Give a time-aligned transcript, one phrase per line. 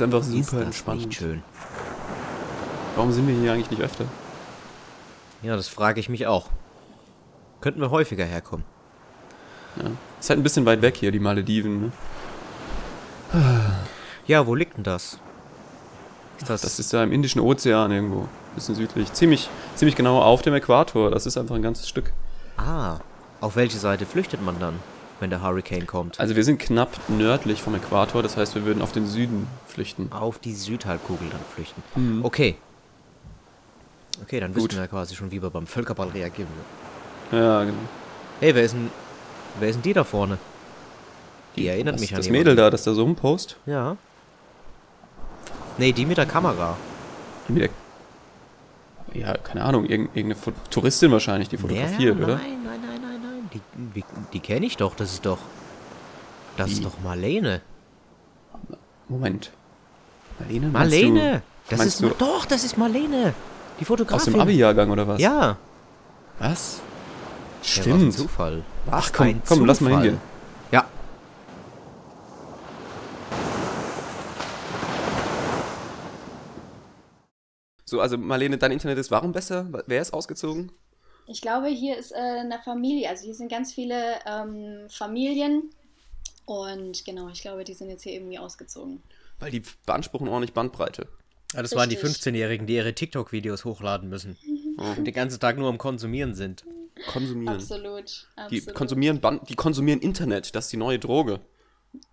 [0.00, 1.06] ist einfach Ist super das entspannt.
[1.06, 1.42] nicht schön?
[2.96, 4.04] Warum sind wir hier eigentlich nicht öfter?
[5.42, 6.46] Ja, das frage ich mich auch.
[7.60, 8.64] Könnten wir häufiger herkommen.
[9.76, 9.90] Ja.
[10.18, 11.80] Ist halt ein bisschen weit weg hier, die Malediven.
[11.82, 11.92] Ne?
[14.26, 15.18] Ja, wo liegt denn das?
[16.38, 18.28] Ist das, Das ist ja im Indischen Ozean irgendwo.
[18.54, 19.12] Bisschen südlich.
[19.12, 21.10] Ziemlich, ziemlich genau auf dem Äquator.
[21.10, 22.12] Das ist einfach ein ganzes Stück.
[22.56, 22.98] Ah,
[23.40, 24.74] auf welche Seite flüchtet man dann,
[25.20, 26.18] wenn der Hurricane kommt?
[26.20, 28.22] Also wir sind knapp nördlich vom Äquator.
[28.22, 30.10] Das heißt, wir würden auf den Süden flüchten.
[30.12, 31.82] Auf die Südhalbkugel dann flüchten.
[31.96, 32.24] Mhm.
[32.24, 32.56] Okay.
[34.22, 34.64] Okay, dann Gut.
[34.70, 36.48] wissen wir ja quasi schon, wie wir beim Völkerball reagieren
[37.30, 37.44] würden.
[37.44, 37.78] Ja, genau.
[38.40, 38.90] Hey, wer ist denn,
[39.60, 40.38] wer ist denn die da vorne?
[41.56, 42.40] Die erinnert das, mich an Das jemanden.
[42.44, 43.56] Mädel da, das da so rumpost.
[43.66, 43.96] Ja.
[45.76, 46.76] Nee, die mit der Kamera.
[47.48, 47.70] Mit der-
[49.14, 49.86] Ja, keine Ahnung.
[49.86, 52.36] Irgend, irgendeine Touristin wahrscheinlich, die fotografiert, ja, oder?
[52.36, 53.37] Nein, nein, nein, nein, nein.
[53.52, 53.60] Die,
[53.94, 54.94] die, die kenne ich doch.
[54.94, 55.38] Das ist doch.
[56.56, 56.84] Das ist Wie?
[56.84, 57.62] doch Marlene.
[59.08, 59.52] Moment.
[60.38, 60.68] Marlene?
[60.68, 61.42] Marlene!
[61.68, 62.10] Das meinst ist.
[62.10, 63.32] du- Doch, das ist Marlene.
[63.80, 64.32] Die Du aus Fotografin.
[64.32, 65.20] dem Abi-Jahrgang oder was?
[65.20, 65.56] Ja.
[66.38, 66.80] Was?
[67.62, 68.12] Ja, Stimmt.
[68.14, 68.62] Zufall.
[68.90, 70.02] Ach Was komm, ein komm, lass mal Zufall.
[70.04, 70.20] hingehen.
[70.72, 70.84] Ja.
[77.84, 79.66] So, also Marlene, dein Internet ist warum besser?
[79.86, 80.70] Wer ist ausgezogen?
[81.30, 85.70] Ich glaube, hier ist äh, eine Familie, also hier sind ganz viele ähm, Familien
[86.46, 89.02] und genau, ich glaube, die sind jetzt hier irgendwie ausgezogen.
[89.38, 91.06] Weil die beanspruchen ordentlich Bandbreite.
[91.52, 92.26] Ja, das waren die Richtig.
[92.26, 94.36] 15-Jährigen, die ihre TikTok-Videos hochladen müssen.
[94.76, 96.64] Und den ganzen Tag nur am Konsumieren sind.
[97.06, 97.56] Konsumieren.
[97.56, 98.74] Absolut, Die absolut.
[98.74, 101.40] konsumieren Band, die konsumieren Internet, das ist die neue Droge.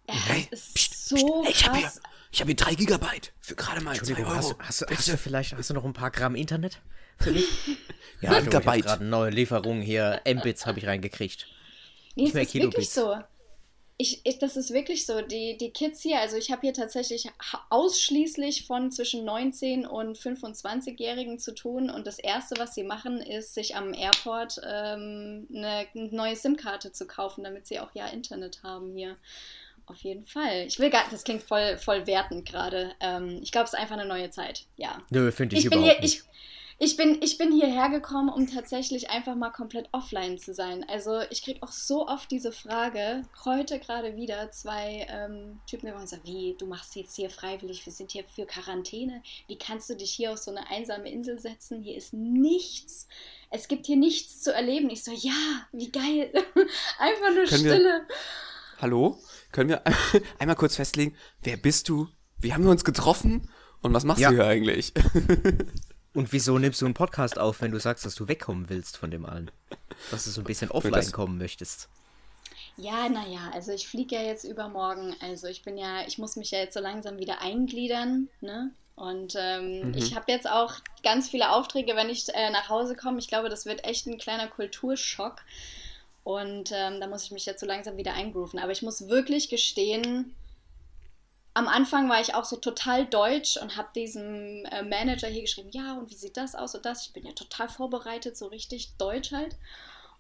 [0.08, 3.82] Ja, Hey, das ist pst, so ich habe hier, hab hier drei Gigabyte für gerade
[3.82, 4.58] mal zwei Entschuldigung, Euro.
[4.60, 6.82] hast, hast, hast du vielleicht hast du noch ein paar Gramm Internet
[7.20, 7.46] für mich?
[8.22, 8.68] Ja, du, ich Gigabyte.
[8.70, 10.22] habe gerade eine neue Lieferung hier.
[10.26, 11.48] Mbits habe ich reingekriegt.
[12.16, 12.94] Nee, mehr es ist wirklich Kilobits.
[12.96, 13.16] so.
[13.98, 15.22] Ich, ich, das ist wirklich so.
[15.22, 17.30] Die, die Kids hier, also ich habe hier tatsächlich
[17.70, 21.90] ausschließlich von zwischen 19 und 25-Jährigen zu tun.
[21.90, 27.06] Und das Erste, was sie machen, ist, sich am Airport ähm, eine neue SIM-Karte zu
[27.06, 29.18] kaufen, damit sie auch ja Internet haben hier.
[29.88, 30.66] Auf jeden Fall.
[30.68, 32.94] Ich will gar, das klingt voll, voll wertend gerade.
[33.02, 34.66] Ähm, ich glaube, es ist einfach eine neue Zeit.
[34.78, 34.98] Ja.
[35.10, 36.20] Nö, finde ich, Ich bin, überhaupt hier, nicht.
[36.20, 36.24] ich,
[36.78, 40.86] ich, bin, ich bin hierher gekommen, um tatsächlich einfach mal komplett offline zu sein.
[40.90, 45.94] Also ich kriege auch so oft diese Frage, heute gerade wieder, zwei ähm, Typen, die
[45.94, 49.90] wollen sagen, wie, du machst jetzt hier freiwillig, wir sind hier für Quarantäne, wie kannst
[49.90, 53.08] du dich hier auf so eine einsame Insel setzen, hier ist nichts,
[53.52, 54.90] es gibt hier nichts zu erleben.
[54.90, 56.30] Ich so, ja, wie geil,
[57.00, 58.08] einfach nur Können wir- Stille.
[58.82, 59.18] Hallo?
[59.54, 59.82] Können wir
[60.40, 62.10] einmal kurz festlegen, wer bist du?
[62.38, 63.50] Wie haben wir uns getroffen?
[63.82, 64.30] Und was machst Ja.
[64.32, 64.92] du hier eigentlich?
[66.16, 69.12] Und wieso nimmst du einen Podcast auf, wenn du sagst, dass du wegkommen willst von
[69.12, 69.52] dem allen?
[70.12, 71.90] Dass du so ein bisschen offline das- kommen möchtest.
[72.78, 75.16] Ja, naja, also ich fliege ja jetzt übermorgen.
[75.22, 78.72] Also ich bin ja, ich muss mich ja jetzt so langsam wieder eingliedern, ne?
[78.96, 79.94] Und ähm, Mhm.
[79.94, 83.20] ich habe jetzt auch ganz viele Aufträge, wenn ich äh, nach Hause komme.
[83.20, 85.42] Ich glaube, das wird echt ein kleiner Kulturschock.
[86.24, 88.60] Und ähm, da muss ich mich jetzt so langsam wieder eingrooven.
[88.60, 90.34] Aber ich muss wirklich gestehen,
[91.56, 95.70] am Anfang war ich auch so total deutsch und habe diesem äh, Manager hier geschrieben,
[95.72, 97.08] ja, und wie sieht das aus und das?
[97.08, 99.56] Ich bin ja total vorbereitet, so richtig deutsch halt.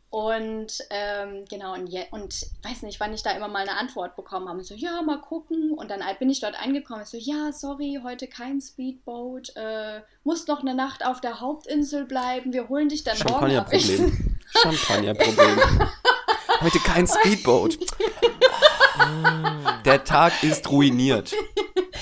[0.09, 4.15] Und ähm, genau, und, je, und weiß nicht, wann ich da immer mal eine Antwort
[4.15, 4.63] bekommen habe.
[4.63, 5.73] So, ja, mal gucken.
[5.73, 7.01] Und dann bin ich dort angekommen.
[7.03, 9.53] Ich so, ja, sorry, heute kein Speedboat.
[9.57, 12.53] Äh, musst noch eine Nacht auf der Hauptinsel bleiben.
[12.53, 13.69] Wir holen dich dann morgen ab.
[13.69, 14.37] Champagnerproblem.
[14.63, 15.59] Champagnerproblem.
[16.61, 17.77] Heute kein Speedboat.
[19.85, 21.33] Der Tag ist ruiniert.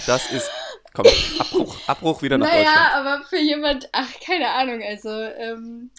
[0.06, 0.50] Das ist.
[0.94, 1.06] Komm,
[1.40, 2.94] Abbruch, Abbruch wieder nach naja, Deutschland.
[2.94, 5.90] aber für jemand, ach, keine Ahnung, also ähm,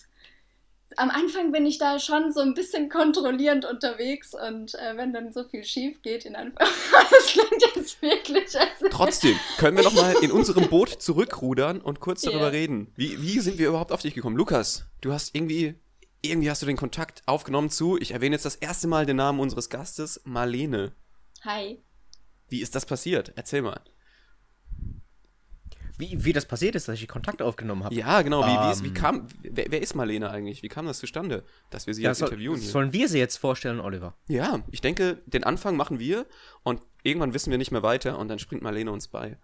[0.96, 5.32] am Anfang bin ich da schon so ein bisschen kontrollierend unterwegs und äh, wenn dann
[5.32, 9.94] so viel schief geht, in Anführungszeichen, das klingt jetzt wirklich, also, Trotzdem, können wir noch
[9.94, 12.30] mal in unserem Boot zurückrudern und kurz Ja.
[12.30, 12.92] darüber reden.
[12.94, 14.36] Wie, wie sind wir überhaupt auf dich gekommen?
[14.36, 15.74] Lukas, du hast irgendwie,
[16.25, 19.41] irgendwie hast du den Kontakt aufgenommen zu, ich erwähne jetzt das erste Mal den Namen
[19.41, 20.93] unseres Gastes, Marlene.
[21.43, 21.82] hi.
[22.49, 23.32] Wie ist das passiert?
[23.37, 23.81] Erzähl mal.
[25.97, 27.94] Wie, wie das passiert ist, dass ich Kontakt aufgenommen habe.
[27.94, 28.43] Ja, genau.
[28.44, 28.94] Wie, wie, ist, wie Ähm.
[28.94, 30.62] kam, wer, wer ist Marlene eigentlich?
[30.65, 32.69] Wie kam das zustande, dass wir sie Ja, jetzt soll, interviewen hier?
[32.69, 34.17] sollen wir sie jetzt vorstellen, Oliver?
[34.29, 36.26] Ja, ich denke, den Anfang machen wir
[36.65, 39.38] und irgendwann wissen wir nicht mehr weiter und dann springt Marlene uns bei.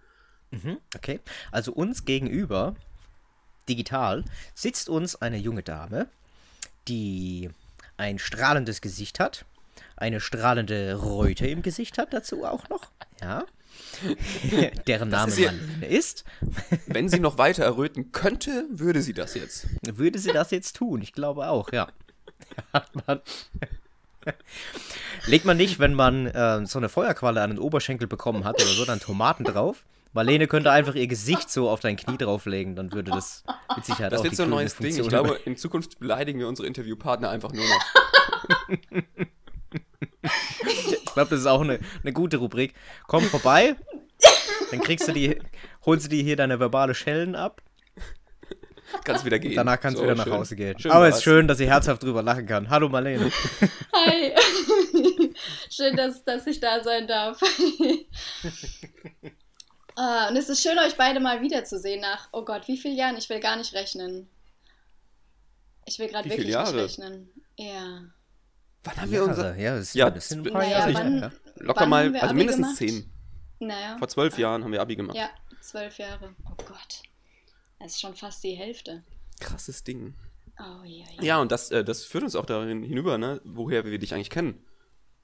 [0.50, 1.20] Mhm, okay.
[1.52, 2.74] Also uns gegenüber,
[3.68, 4.24] digital,
[4.54, 6.08] sitzt uns eine junge Dame,
[6.90, 7.50] die
[7.96, 9.44] ein strahlendes Gesicht hat,
[9.96, 12.90] eine strahlende Röte im Gesicht hat dazu auch noch,
[13.20, 13.44] ja.
[14.86, 16.24] Deren Name ist Marlene ist.
[16.86, 19.68] Wenn sie noch weiter erröten könnte, würde sie das jetzt.
[19.82, 21.00] Würde sie das jetzt tun?
[21.02, 21.88] Ich glaube auch, ja.
[22.72, 23.20] Hat man,
[25.26, 28.70] Legt man nicht, wenn man äh, so eine Feuerqualle an den Oberschenkel bekommen hat oder
[28.70, 29.84] so, dann Tomaten drauf?
[30.12, 33.44] Marlene könnte einfach ihr Gesicht so auf dein Knie drauflegen, dann würde das
[33.76, 34.98] mit Sicherheit Das auch wird die so ein neues Ding.
[34.98, 37.84] Ich glaube, in Zukunft beleidigen wir unsere Interviewpartner einfach nur noch.
[40.22, 42.72] Ich glaube, das ist auch eine, eine gute Rubrik.
[43.08, 43.74] Komm vorbei,
[44.70, 45.40] dann kriegst du die,
[45.84, 47.60] holst du dir hier deine verbale Schellen ab.
[49.04, 49.54] Kannst wieder gehen.
[49.54, 50.32] Danach kannst du So, wieder nach schön.
[50.32, 50.78] Hause gehen.
[50.78, 52.70] Schön Aber es ist schön, dass sie herzhaft drüber lachen kann.
[52.70, 53.30] Hallo Marlene.
[53.92, 54.32] Hi.
[55.70, 57.40] schön, dass, dass ich da sein darf.
[59.96, 63.16] Ah, und es ist schön, euch beide mal wiederzusehen nach, oh Gott, wie viele Jahren?
[63.16, 64.28] Ich will gar nicht rechnen.
[65.86, 66.84] Ich will gerade Wie viele wirklich nicht Jahre?
[66.84, 67.28] rechnen.
[67.56, 68.02] Ja.
[68.84, 69.56] Wann haben wir unser.
[69.56, 70.94] ja, das, Ja, das sind ein paar Naja, Jahre.
[70.94, 71.30] wann- ja.
[71.56, 72.78] Locker mal, also mindestens gemacht?
[72.78, 73.10] zehn.
[73.58, 73.98] Naja.
[73.98, 75.16] Vor zwölf Jahren haben wir Abi gemacht.
[75.16, 75.28] Ja,
[75.60, 76.34] zwölf Jahre.
[76.46, 77.02] Oh Gott.
[77.78, 79.02] Das ist schon fast die Hälfte.
[79.40, 80.14] Krasses Ding.
[80.58, 81.22] Oh ja, ja.
[81.22, 84.30] Ja, und das, äh, das führt uns auch darin hinüber, ne, woher wir dich eigentlich
[84.30, 84.64] kennen.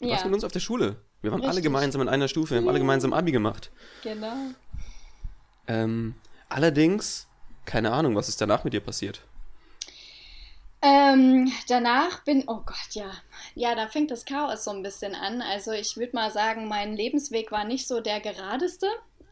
[0.01, 0.97] Du warst Ja, mit uns auf der Schule.
[1.23, 1.65] Wir waren alle Richtig.
[1.65, 3.71] gemeinsam in einer Stufe, wir haben alle gemeinsam Abi gemacht.
[4.03, 4.35] genau.
[5.69, 6.15] Ähm,
[6.49, 7.27] allerdings,
[7.65, 9.23] keine Ahnung, was ist danach mit dir passiert.
[10.83, 13.11] Ähm, danach bin, oh Gott, ja.
[13.55, 15.43] Ja, da fängt das Chaos so ein bisschen an.
[15.43, 18.87] Also ich würde mal sagen, mein Lebensweg war nicht so der geradeste.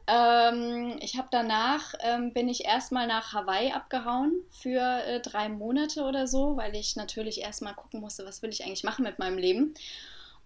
[0.07, 6.03] Ähm, ich habe danach, ähm, bin ich erstmal nach Hawaii abgehauen für äh, drei Monate
[6.03, 9.39] oder so, weil ich natürlich erstmal gucken musste, was will ich eigentlich machen mit meinem
[9.39, 9.75] Leben.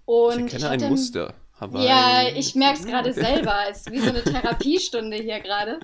[0.08, 1.34] Und ich erkenne ein Muster.
[1.60, 1.86] Hawaii.
[1.86, 3.54] Ja, ich merke es gerade selber.
[3.70, 5.80] Es ist wie so eine Therapiestunde hier gerade.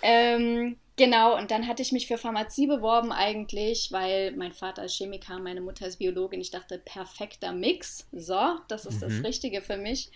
[0.00, 4.94] Ähm, genau, und dann hatte ich mich für Pharmazie beworben eigentlich, weil mein Vater ist
[4.96, 6.40] Chemiker, meine Mutter ist Biologin.
[6.40, 8.06] Ich dachte, perfekter Mix.
[8.12, 8.38] So,
[8.68, 9.24] das ist das Mhm.
[9.26, 10.10] Richtige für mich.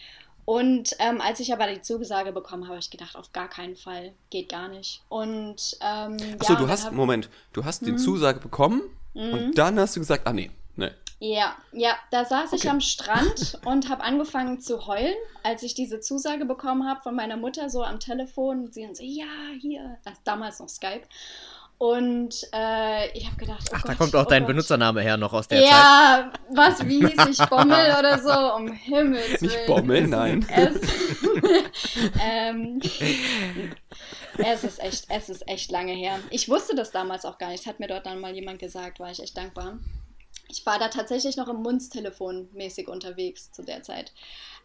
[0.44, 3.76] Und ähm, als ich aber die Zusage bekommen habe, habe ich gedacht, auf gar keinen
[3.76, 5.02] Fall, geht gar nicht.
[5.08, 7.99] Und ähm, Achso, ja, du hast, hab- Moment, du hast die Mhm.
[7.99, 8.82] Zusage bekommen
[9.14, 9.32] Mhm.
[9.34, 10.90] und dann hast du gesagt, ah nee, nee.
[11.25, 12.71] Ja, ja, da saß ich Okay.
[12.71, 15.15] am Strand und habe angefangen zu heulen,
[15.45, 18.65] als ich diese Zusage bekommen habe von meiner Mutter so am Telefon.
[18.65, 19.25] Und sie dann so, ja,
[19.61, 21.03] hier, das ist damals noch Skype.
[21.79, 24.49] Und äh, ich habe gedacht, oh Ach, da Gott, kommt auch oh dein Gott.
[24.49, 25.71] Benutzername her noch aus der Zeit.
[25.71, 29.67] Ja, was, wie hieß ich, Bommel oder so, um Himmels Nicht Willen.
[29.69, 30.47] Bommel, nein.
[30.57, 30.81] Es,
[32.21, 32.81] ähm,
[34.39, 36.19] es, ist echt, es ist echt lange her.
[36.31, 37.61] Ich wusste das damals auch gar nicht.
[37.61, 39.79] Das hat mir dort dann mal jemand gesagt, war ich echt dankbar.
[40.49, 44.12] Ich war da tatsächlich noch im Mundstelefon mäßig unterwegs zu der Zeit.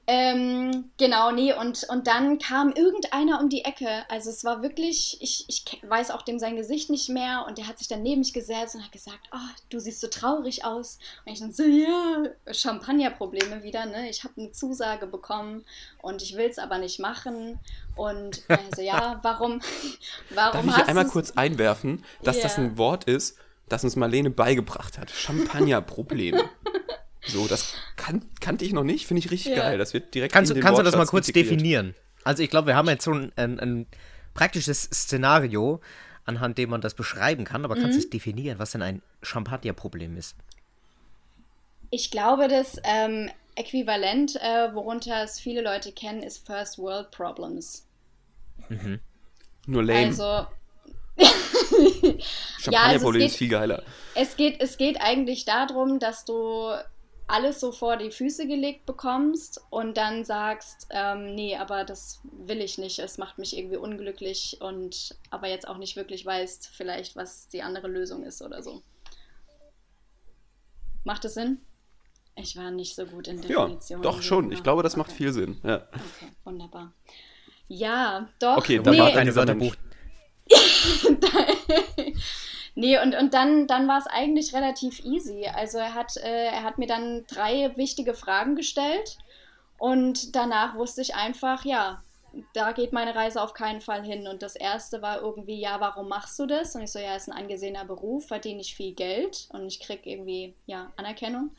[0.09, 4.05] Ähm, genau, nee, und, und dann kam irgendeiner um die Ecke.
[4.09, 7.67] Also es war wirklich, ich, ich weiß auch dem sein Gesicht nicht mehr und der
[7.67, 9.37] hat sich dann neben mich gesetzt und hat gesagt, oh,
[9.69, 10.97] du siehst so traurig aus.
[11.25, 14.09] Und ich dann so, ja, Champagnerprobleme wieder, ne?
[14.09, 15.65] Ich habe eine Zusage bekommen
[16.01, 17.59] und ich will es aber nicht machen.
[17.97, 19.61] Und also ja, warum,
[20.29, 22.63] warum Darf ich hast einmal du's- kurz einwerfen, dass das Ja.
[22.63, 23.37] ein Wort ist,
[23.69, 25.09] das uns Marlene beigebracht hat?
[25.11, 26.39] Champagnerproblem.
[27.27, 29.63] so, das kan kannte ich noch nicht, finde ich richtig Ja.
[29.63, 29.77] geil.
[29.77, 31.51] Das wird direkt Kannst, in du- den kannst du das mal kurz integriert.
[31.51, 31.95] definieren?
[32.23, 33.85] Also ich glaube, wir haben jetzt so ein, ein, ein
[34.33, 35.81] praktisches Szenario,
[36.25, 38.03] anhand dem man das beschreiben kann, aber kannst du Mhm.
[38.03, 40.35] es definieren, was denn ein Champagnerproblem ist?
[41.89, 47.87] Ich glaube, das ähm, Äquivalent, äh, worunter es viele Leute kennen, ist First World Problems.
[49.65, 50.07] Nur lame.
[50.07, 50.47] Also,
[51.19, 52.21] Champagnerproblem
[52.71, 53.83] ja, also es ist geht- viel geiler.
[54.15, 56.71] es geht, es geht eigentlich darum, dass du
[57.29, 62.61] alles so vor die Füße gelegt bekommst und dann sagst, ähm, nee, aber das will
[62.61, 67.15] ich nicht, es macht mich irgendwie unglücklich und aber jetzt auch nicht wirklich weißt, vielleicht,
[67.17, 68.81] was die andere Lösung ist oder so.
[71.03, 71.59] Macht es Sinn?
[72.35, 74.03] Ich war nicht so gut in Ja, Definitionen.
[74.03, 74.51] doch schon.
[74.51, 75.17] Ich glaube, das macht Okay.
[75.17, 75.57] viel Sinn.
[75.63, 75.87] Ja.
[75.91, 76.93] Okay, wunderbar.
[77.67, 78.57] Ja, doch.
[78.57, 79.75] Okay, Da dann nee, war war ein ein Wörterbuch.
[82.75, 85.47] nee, und, und dann, dann war es eigentlich relativ easy.
[85.47, 89.17] Also er hat, äh, er hat mir dann drei wichtige Fragen gestellt
[89.77, 92.01] und danach wusste ich einfach, ja,
[92.53, 94.27] da geht meine Reise auf keinen Fall hin.
[94.27, 96.75] Und das erste war irgendwie, ja, warum machst du das?
[96.75, 100.09] Und ich so, ja, ist ein angesehener Beruf, verdiene ich viel Geld und ich kriege
[100.09, 101.51] irgendwie, ja, Anerkennung.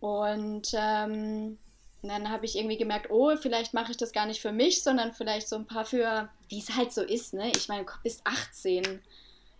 [0.00, 1.58] Und ähm,
[2.02, 5.12] dann habe ich irgendwie gemerkt, oh, vielleicht mache ich das gar nicht für mich, sondern
[5.12, 7.50] vielleicht so ein paar für, wie es halt so ist, ne?
[7.54, 9.00] Ich meine, du bist 18.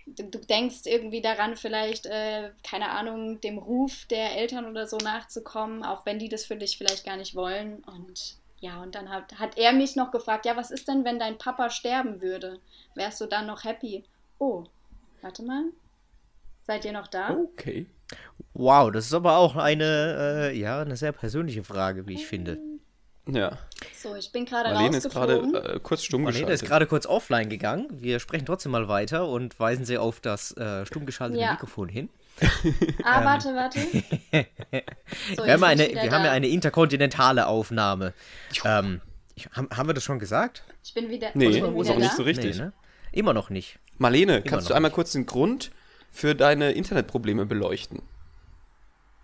[0.06, 4.98] Du, du denkst irgendwie daran, vielleicht, äh, keine Ahnung, dem Ruf der Eltern oder so
[4.98, 7.84] nachzukommen, auch wenn die das für dich vielleicht gar nicht wollen.
[7.84, 11.18] Und ja, und dann hat, hat er mich noch gefragt, ja, was ist denn, wenn
[11.18, 12.58] dein Papa sterben würde?
[12.94, 14.04] Wärst du dann noch happy?
[14.38, 14.64] Oh,
[15.22, 15.64] warte mal.
[16.62, 17.30] Seid ihr noch da?
[17.30, 17.86] Okay.
[18.52, 22.58] Wow, das ist aber auch eine, äh, ja, eine sehr persönliche Frage, wie ich finde.
[23.34, 23.58] Ja.
[23.96, 25.76] So, ich bin gerade Marlene ist gerade rausgeflogen.
[25.76, 26.68] äh, kurz stumm Marlene ist geschaltet.
[26.68, 27.86] gerade kurz offline gegangen.
[27.90, 31.52] Wir sprechen trotzdem mal weiter und weisen sie auf das äh, stumm geschaltete Ja.
[31.52, 32.08] Mikrofon hin.
[33.04, 33.80] ah, warte, warte.
[35.36, 38.14] So, wir haben, eine, wir haben ja eine interkontinentale Aufnahme.
[38.64, 39.00] Ähm,
[39.34, 40.62] ich, haben, haben wir das schon gesagt?
[40.82, 42.56] Ich bin wieder, Nee, ich bin noch wieder nicht so richtig.
[42.56, 42.72] Nee, ne?
[43.12, 43.78] Immer noch nicht.
[43.98, 45.70] Marlene, kannst du einmal kurz den Grund
[46.10, 48.02] für deine Internetprobleme beleuchten?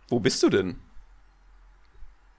[0.09, 0.77] Wo bist du denn?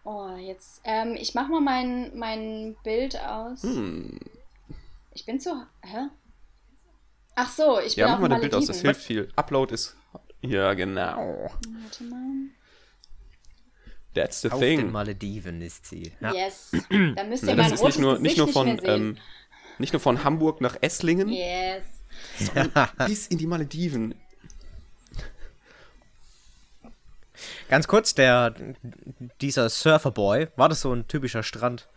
[0.09, 0.79] Oh, jetzt.
[0.85, 3.61] Ähm, ich mach mal mein, mein Bild aus.
[3.63, 4.17] Hm.
[5.13, 5.49] Ich bin zu.
[5.81, 6.07] Hä?
[7.35, 9.29] Ach so, ich bin Ja, mach auf mal dein Bild aus, das hilft viel.
[9.35, 9.97] Upload ist.
[10.41, 11.51] Ja, genau.
[11.83, 12.47] Warte mal.
[14.15, 14.91] That's the Auf den thing.
[14.93, 16.13] Malediven ist sie.
[16.21, 16.33] Ja.
[16.33, 16.71] Yes.
[16.89, 19.17] Dann müsst ihr Ja, mein das ist nicht nur, nicht nur von, ähm,
[19.77, 21.83] nicht nur von Hamburg nach Esslingen, Yes.
[23.07, 24.15] bis in die Malediven.
[27.69, 28.53] Ganz kurz, der
[29.41, 31.87] dieser Surferboy, war das so ein typischer Strand?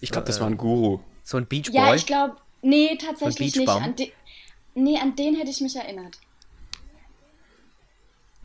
[0.00, 1.00] Ich glaube, das war ein Guru.
[1.22, 1.74] So ein Beachboy?
[1.74, 2.36] Ja, ich glaube.
[2.62, 3.66] Nee, tatsächlich nicht.
[3.66, 3.84] Beachbum?
[3.84, 4.12] An de,
[4.74, 6.18] nee, an den hätte ich mich erinnert.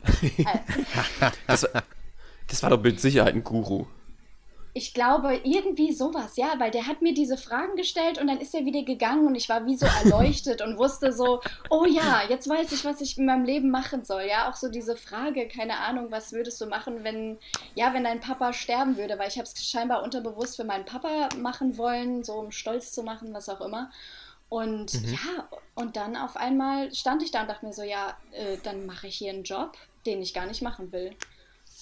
[1.46, 1.82] Das war,
[2.46, 3.86] das war doch mit Sicherheit ein Guru.
[4.80, 8.54] Ich glaube, irgendwie sowas, ja, weil der hat mir diese Fragen gestellt und dann ist
[8.54, 12.48] er wieder gegangen und ich war wie so erleuchtet und wusste so, oh ja, jetzt
[12.48, 14.22] weiß ich, was ich in meinem Leben machen soll.
[14.22, 17.36] Ja, auch so diese Frage, keine Ahnung, was würdest du machen, wenn,
[17.74, 21.28] ja, wenn dein Papa sterben würde, weil ich habe es scheinbar unterbewusst für meinen Papa
[21.36, 23.90] machen wollen, so um stolz zu machen, was auch immer.
[24.48, 28.56] Und ja, und dann auf einmal stand ich da und dachte mir so, ja, äh,
[28.62, 31.14] dann mache ich hier einen Job, den ich gar nicht machen will.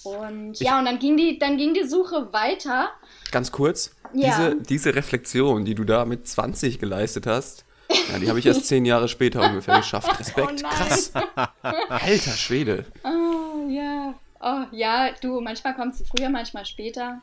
[0.03, 2.89] Und ja, und dann ging die, dann ging die Suche weiter.
[3.31, 4.29] Ganz kurz, Ja.
[4.29, 7.65] diese, diese Reflexion, die du da mit 20 geleistet hast,
[8.11, 10.19] ja, die habe ich erst zehn Jahre später ungefähr geschafft.
[10.19, 11.11] Respekt, Oh krass.
[11.89, 12.85] Alter Schwede.
[13.03, 14.13] Oh, ja.
[14.41, 17.21] Oh, ja, du, manchmal kommt sie früher, manchmal später.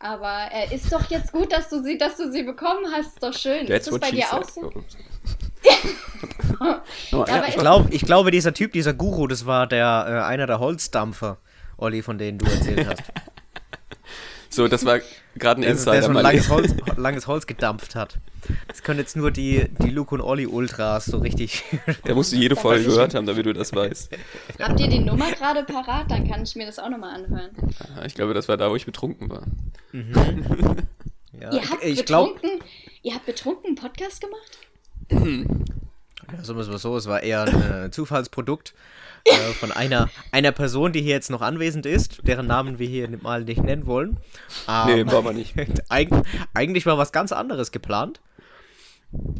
[0.00, 3.14] Aber äh, ist doch jetzt gut, dass du sie, dass du sie bekommen hast.
[3.14, 3.66] Ist doch schön.
[3.66, 4.54] That's ist das bei dir auch said.
[4.54, 4.72] so?
[7.10, 10.24] Nochmal, Ja, ja, Ich glaube, ich glaube, dieser Typ, dieser Guru, das war der äh,
[10.26, 11.38] einer der Holzdampfer,
[11.78, 13.02] Olli, von denen du erzählt hast.
[14.50, 15.00] so, das war
[15.36, 16.02] gerade ein Der, der Insider.
[16.02, 18.18] so ein langes Holz, langes Holz gedampft hat.
[18.66, 21.64] Das können jetzt nur die, die Luke und Olli Ultras so richtig.
[22.06, 24.10] Der musst du jede Folge gehört haben, damit du das weißt.
[24.58, 26.10] Habt ihr die Nummer gerade parat?
[26.10, 27.50] Dann kann ich mir das auch nochmal anhören.
[27.96, 29.42] Ja, Ich glaube, das war da, wo ich betrunken war.
[31.40, 32.64] Ja, ihr habt ich glaube, betrunken,
[33.02, 34.58] ihr habt betrunken einen Podcast gemacht?
[35.10, 38.74] ja, sagen wir es mal so, es war eher ein äh, Zufallsprodukt
[39.30, 43.08] äh, von einer, einer Person, die hier jetzt noch anwesend ist, deren Namen wir hier
[43.22, 44.18] mal nicht nennen wollen.
[44.86, 45.54] Nee, Ähm, war aber nicht.
[45.88, 46.08] Eig
[46.54, 48.20] eigentlich war was ganz anderes geplant.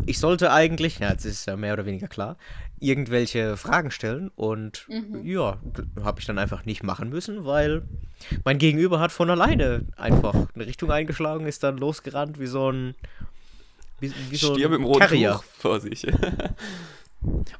[0.06, 2.38] Ich sollte eigentlich, ja, jetzt ist ja mehr oder weniger klar,
[2.80, 4.86] irgendwelche Fragen stellen und
[5.22, 5.58] ja,
[6.02, 7.82] habe ich dann einfach nicht machen müssen, weil
[8.44, 12.94] mein Gegenüber hat von alleine einfach eine Richtung eingeschlagen, ist dann losgerannt wie so ein
[14.00, 15.32] wie, wie so Stier ein mit dem roten Terrier.
[15.32, 16.06] Tuch vor sich.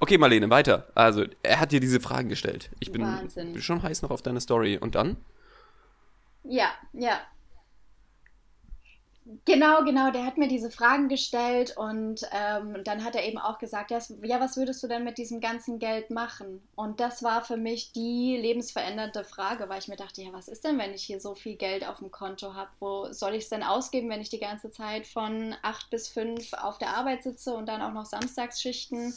[0.00, 0.88] okay, Marlene, weiter.
[0.95, 2.71] Also, er hat dir diese Fragen gestellt.
[2.81, 4.79] Ich bin, bin schon heiß noch auf deine Story.
[4.79, 5.17] Und dann?
[6.45, 7.21] Ja, ja.
[9.44, 13.58] Genau, genau, der hat mir diese Fragen gestellt und ähm, dann hat er eben auch
[13.58, 13.99] gesagt, ja,
[14.40, 16.62] was würdest du denn mit diesem ganzen Geld machen?
[16.76, 20.64] Und das war für mich die lebensverändernde Frage, weil ich mir dachte, ja, was ist
[20.64, 22.70] denn, wenn ich hier so viel Geld auf dem Konto habe?
[22.80, 26.54] Wo soll ich es denn ausgeben, wenn ich die ganze Zeit von acht bis fünf
[26.54, 29.12] auf der Arbeit sitze und dann auch noch Samstagsschichten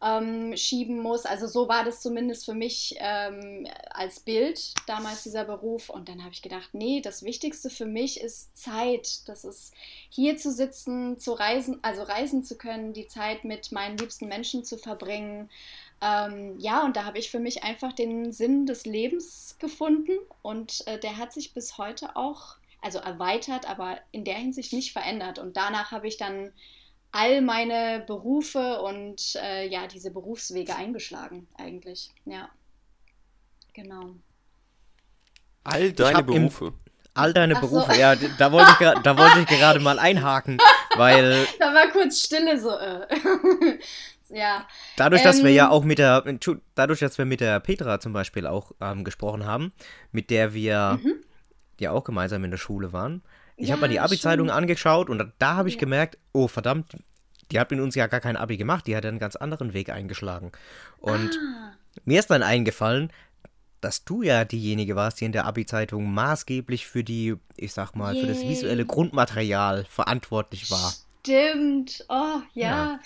[0.00, 1.26] ähm, schieben muss.
[1.26, 5.88] Also so war das zumindest für mich ähm, als Bild damals dieser Beruf.
[5.90, 9.28] Und dann habe ich gedacht, nee, das Wichtigste für mich ist Zeit.
[9.28, 9.74] Das ist
[10.08, 14.64] hier zu sitzen, zu reisen, also reisen zu können, die Zeit mit meinen liebsten Menschen
[14.64, 15.50] zu verbringen.
[16.00, 20.12] Ähm, ja, und da habe ich für mich einfach den Sinn des Lebens gefunden
[20.42, 24.92] und äh, der hat sich bis heute auch, also erweitert, aber in der Hinsicht nicht
[24.92, 25.40] verändert.
[25.40, 26.52] Und danach habe ich dann
[27.12, 32.10] all meine Berufe und äh, ja, diese Berufswege eingeschlagen, eigentlich.
[32.24, 32.48] Ja.
[33.74, 34.14] Genau.
[35.64, 36.72] All deine im- Berufe.
[37.14, 37.68] All deine Ach so.
[37.68, 40.58] Berufe, ja, d- da wollte ich, da wollte ich gerade mal einhaken,
[40.96, 42.70] weil Da war kurz Stille so.
[42.78, 43.78] Äh.
[44.28, 44.66] ja.
[44.96, 45.70] Dadurch, dass wir ja Ähm.
[45.72, 46.22] auch mit der,
[46.76, 49.72] dadurch, dass wir mit der Petra zum Beispiel auch ähm, gesprochen haben,
[50.12, 51.00] mit der wir
[51.80, 53.22] ja auch gemeinsam in der Schule waren.
[53.58, 53.80] Ich habe.
[53.80, 55.80] Ja, mal die Abi-Zeitung angeschaut und da, da habe ich Ja.
[55.80, 56.96] gemerkt, oh verdammt,
[57.50, 59.90] die hat mit uns ja gar kein Abi gemacht, die hat einen ganz anderen Weg
[59.90, 60.52] eingeschlagen.
[60.98, 61.72] Und Ah,
[62.04, 63.10] mir ist dann eingefallen,
[63.80, 68.16] dass du ja diejenige warst, die in der Abi-Zeitung maßgeblich für die, ich sag mal,
[68.16, 68.50] für das Yay.
[68.50, 70.94] visuelle Grundmaterial verantwortlich war.
[71.28, 72.06] Stimmt.
[72.08, 73.00] Oh, ja.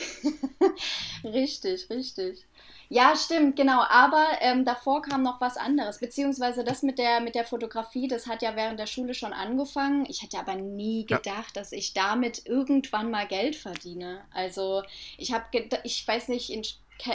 [1.24, 2.46] Richtig, richtig.
[2.88, 3.82] Ja, stimmt, genau.
[3.88, 5.98] Aber ähm, davor kam noch was anderes.
[5.98, 10.06] Beziehungsweise das mit der, mit der Fotografie, das hat ja während der Schule schon angefangen.
[10.08, 11.44] Ich hätte aber nie gedacht, ja.
[11.54, 14.24] dass ich damit irgendwann mal Geld verdiene.
[14.32, 14.82] Also
[15.18, 15.44] ich habe,
[15.82, 16.62] ich weiß nicht, in,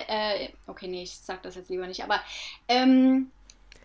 [0.10, 2.20] äh, okay, nee, ich sag das jetzt lieber nicht, aber
[2.68, 3.32] ähm,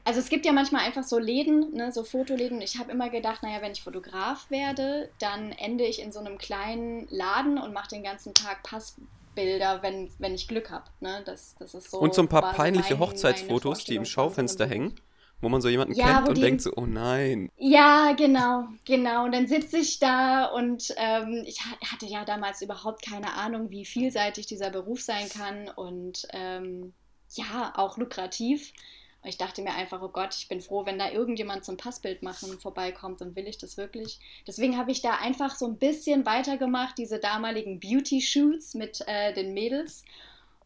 [0.04, 2.60] also es gibt ja manchmal einfach so Läden, ne, so Fotoläden.
[2.60, 6.38] Ich habe immer gedacht, naja, wenn ich Fotograf werde, dann ende ich in so einem
[6.38, 8.96] kleinen Laden und mache den ganzen Tag Pass
[9.34, 10.84] Bilder, wenn, wenn ich Glück habe.
[11.00, 11.22] Ne?
[11.24, 15.00] Das, das ist so und so ein paar peinliche mein, Hochzeitsfotos, die im Schaufenster hängen,
[15.40, 17.50] wo man so jemanden ja, kennt und die, denkt so, oh nein.
[17.56, 19.24] Ja, genau, genau.
[19.24, 23.84] Und dann sitze ich da und ähm, ich hatte ja damals überhaupt keine Ahnung, wie
[23.84, 26.92] vielseitig dieser Beruf sein kann und ähm,
[27.34, 28.72] ja, auch lukrativ.
[29.24, 32.58] Ich dachte mir einfach, oh Gott, ich bin froh, wenn da irgendjemand zum Passbild machen
[32.58, 34.18] vorbeikommt und will ich das wirklich.
[34.46, 39.54] Deswegen habe ich da einfach so ein bisschen weitergemacht, diese damaligen Beauty-Shoots mit äh, den
[39.54, 40.04] Mädels.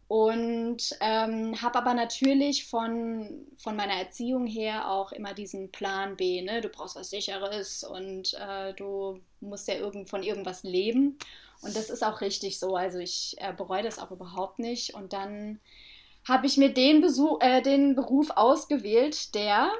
[0.09, 6.43] Und ähm, habe aber natürlich von, von meiner Erziehung her auch immer diesen Plan B,
[6.43, 6.61] ne?
[6.61, 11.19] Du brauchst was Sicheres und äh, du musst ja irgend, von irgendwas leben.
[11.61, 12.77] Und das ist auch richtig so.
[12.77, 14.95] Also ich äh, bereue das auch überhaupt nicht.
[14.95, 15.59] Und dann
[16.29, 19.71] habe ich mir den, Besuch, äh, den Beruf ausgewählt, der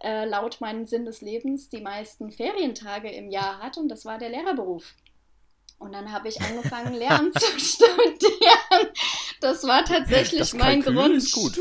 [0.00, 4.18] äh, laut meinem Sinn des Lebens die meisten Ferientage im Jahr hat und das war
[4.18, 4.94] der Lehrerberuf.
[5.78, 8.92] Und dann habe ich angefangen, Lernen zu studieren.
[9.40, 11.16] Das war tatsächlich das mein Kalkül Grund.
[11.16, 11.58] Ist gut.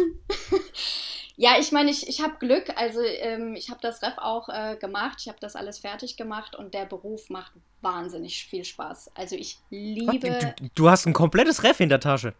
[1.38, 2.72] ja, ich meine, ich, ich habe Glück.
[2.76, 5.18] Also ähm, ich habe das Ref auch äh, gemacht.
[5.22, 7.52] Ich habe das alles fertig gemacht und der Beruf macht
[7.82, 9.12] wahnsinnig viel Spaß.
[9.16, 10.56] Also ich liebe.
[10.58, 12.34] Du, du hast ein komplettes Ref in der Tasche.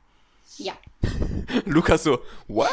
[0.58, 0.74] Ja.
[1.66, 2.70] Lukas so, what?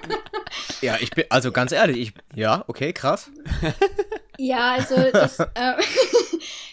[0.80, 3.30] ja, ich bin, also ganz ehrlich, ich, ja, okay, krass.
[4.38, 5.74] Ja, also das, äh,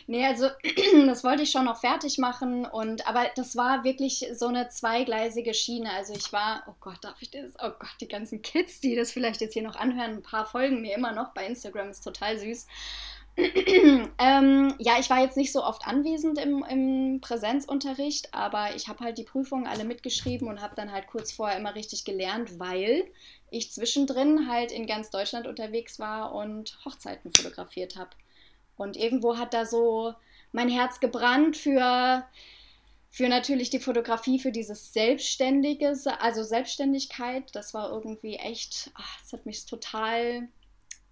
[0.07, 0.49] nee, also
[1.07, 5.53] das wollte ich schon noch fertig machen und, aber das war wirklich so eine zweigleisige
[5.53, 5.91] Schiene.
[5.93, 7.51] Also ich war, oh Gott, darf ich das?
[7.59, 10.81] Oh Gott, die ganzen Kids, die das vielleicht jetzt hier noch anhören, ein paar folgen
[10.81, 12.67] mir immer noch bei Instagram, ist total süß.
[13.35, 19.03] Ähm, ja, ich war jetzt nicht so oft anwesend im, im Präsenzunterricht, aber ich habe
[19.03, 23.05] halt die Prüfungen alle mitgeschrieben und habe dann halt kurz vorher immer richtig gelernt, weil
[23.49, 28.11] ich zwischendrin halt in ganz Deutschland unterwegs war und Hochzeiten fotografiert habe.
[28.77, 30.13] Und irgendwo hat da so
[30.51, 32.23] mein Herz gebrannt für,
[33.09, 37.43] für natürlich die Fotografie, für dieses Selbstständige, also Selbstständigkeit.
[37.55, 40.47] Das war irgendwie echt, ach, das hat mich total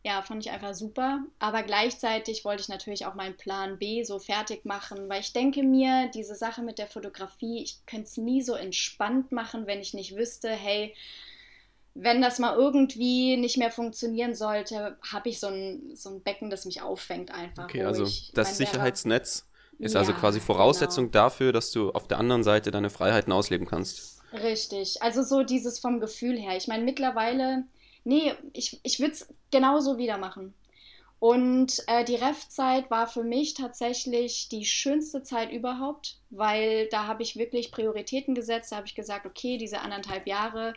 [0.03, 1.19] ja, fand ich einfach super.
[1.39, 5.61] Aber gleichzeitig wollte ich natürlich auch meinen Plan B so fertig machen, weil ich denke
[5.63, 9.93] mir, diese Sache mit der Fotografie, ich könnte es nie so entspannt machen, wenn ich
[9.93, 10.95] nicht wüsste, hey,
[11.93, 16.49] wenn das mal irgendwie nicht mehr funktionieren sollte, habe ich so ein, so ein Becken,
[16.49, 17.65] das mich auffängt einfach.
[17.65, 19.45] Okay, also das Sicherheitsnetz
[19.77, 21.25] ist also ja, also quasi Voraussetzung genau.
[21.25, 24.21] dafür, dass du auf der anderen Seite deine Freiheiten ausleben kannst.
[24.31, 26.55] Richtig, also so dieses vom Gefühl her.
[26.55, 27.65] Ich meine, mittlerweile
[28.03, 30.53] nee, ich, ich würde es genauso wieder machen.
[31.21, 37.21] Und äh, die Ref-Zeit war für mich tatsächlich die schönste Zeit überhaupt, weil da habe
[37.21, 38.71] ich wirklich Prioritäten gesetzt.
[38.71, 40.73] Da habe ich gesagt, okay, diese anderthalb Jahre,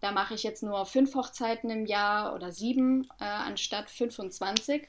[0.00, 4.88] da mache ich jetzt nur fünf Hochzeiten im Jahr oder sieben äh, anstatt 25.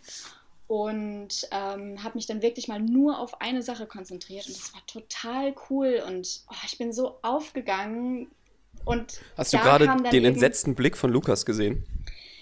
[0.66, 4.48] Und ähm, habe mich dann wirklich mal nur auf eine Sache konzentriert.
[4.48, 6.04] Und das war total cool.
[6.08, 8.32] Und oh, ich bin so aufgegangen
[8.88, 11.86] und Hast du gerade den entsetzten Blick von Lukas gesehen?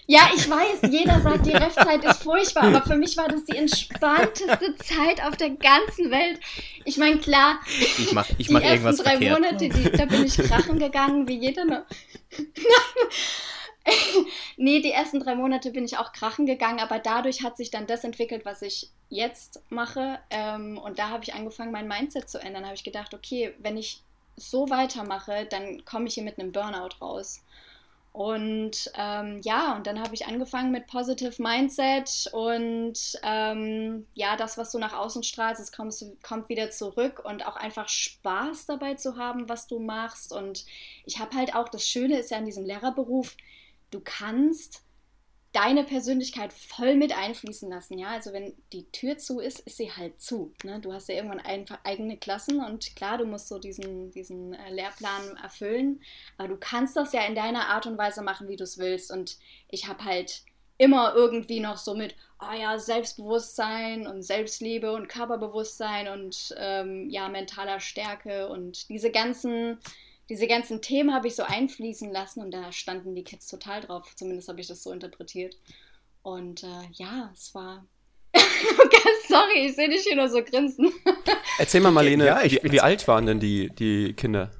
[0.08, 3.56] Ja, ich weiß, jeder sagt, die Refzeit ist furchtbar, aber für mich war das die
[3.56, 6.38] entspannteste Zeit auf der ganzen Welt.
[6.84, 7.58] Ich meine, klar,
[7.98, 9.40] ich mach, ich mach die ersten drei verkehrt.
[9.40, 11.82] Monate, die, da bin ich krachen gegangen, wie jeder noch.
[14.56, 17.88] nee, die ersten drei Monate bin ich auch krachen gegangen, aber dadurch hat sich dann
[17.88, 20.20] das entwickelt, was ich jetzt mache.
[20.30, 22.62] Ähm, und da habe ich angefangen, mein Mindset zu ändern.
[22.62, 24.02] Da habe ich gedacht, okay, wenn ich
[24.36, 27.42] so weitermache, dann komme ich hier mit einem Burnout raus.
[28.16, 34.56] Und ähm, ja, und dann habe ich angefangen mit Positive Mindset und ähm, ja, das,
[34.56, 38.94] was du nach außen strahlst, es kommt, kommt wieder zurück und auch einfach Spaß dabei
[38.94, 40.32] zu haben, was du machst.
[40.32, 40.64] Und
[41.04, 43.36] ich habe halt auch, das Schöne ist ja an diesem Lehrerberuf,
[43.90, 44.85] du kannst
[45.56, 47.98] deine Persönlichkeit voll mit einfließen lassen.
[47.98, 50.52] Ja, also wenn die Tür zu ist, ist sie halt zu.
[50.64, 50.80] Ne?
[50.80, 54.70] Du hast ja irgendwann einfach eigene Klassen und klar, du musst so diesen, diesen äh,
[54.70, 56.02] Lehrplan erfüllen,
[56.36, 59.10] aber du kannst das ja in deiner Art und Weise machen, wie du es willst.
[59.10, 59.38] Und
[59.70, 60.42] ich habe halt
[60.76, 67.30] immer irgendwie noch so mit, oh ja, Selbstbewusstsein und Selbstliebe und Körperbewusstsein und ähm, ja,
[67.30, 69.78] mentaler Stärke und diese ganzen
[70.28, 74.14] diese ganzen Themen habe ich so einfließen lassen und da standen die Kids total drauf.
[74.16, 75.56] Zumindest habe ich das so interpretiert.
[76.22, 77.86] Und äh, ja, es war,
[78.34, 80.92] Lukas, sorry, ich sehe dich hier nur so grinsen.
[81.58, 84.50] Erzähl mal, Marlene, Ja, ich wie, wie alt waren denn die, die Kinder?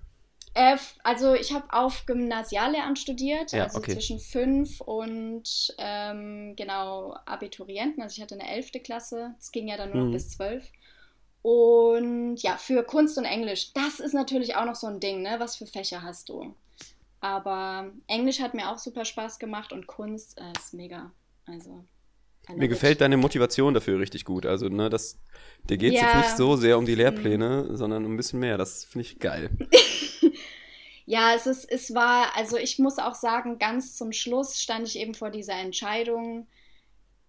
[0.55, 3.92] Äh, also ich habe auf Gymnasiallehramt studiert, Ja, also okay.
[3.92, 8.02] zwischen fünf und ähm, genau Abiturienten.
[8.02, 10.12] Also ich hatte eine elfte Klasse, es ging ja dann nur noch Mhm.
[10.12, 10.70] bis zwölf.
[11.46, 15.37] Und ja, für Kunst und Englisch, das ist natürlich auch noch so ein Ding, ne?
[15.38, 16.56] Was für Fächer hast du?
[17.20, 21.12] Aber Englisch hat mir auch super Spaß gemacht und Kunst äh, ist mega.
[21.46, 21.85] Also.
[22.52, 24.44] Mir gefällt deine Motivation dafür richtig gut.
[24.44, 25.20] Also, ne, das,
[25.70, 26.09] dir geht es Ja.
[26.09, 28.59] jetzt nicht so sehr um die Lehrpläne, sondern um ein bisschen mehr.
[28.59, 29.50] Das finde ich geil.
[31.09, 34.98] Ja, es ist, es war, also ich muss auch sagen, ganz zum Schluss stand ich
[34.98, 36.48] eben vor dieser Entscheidung,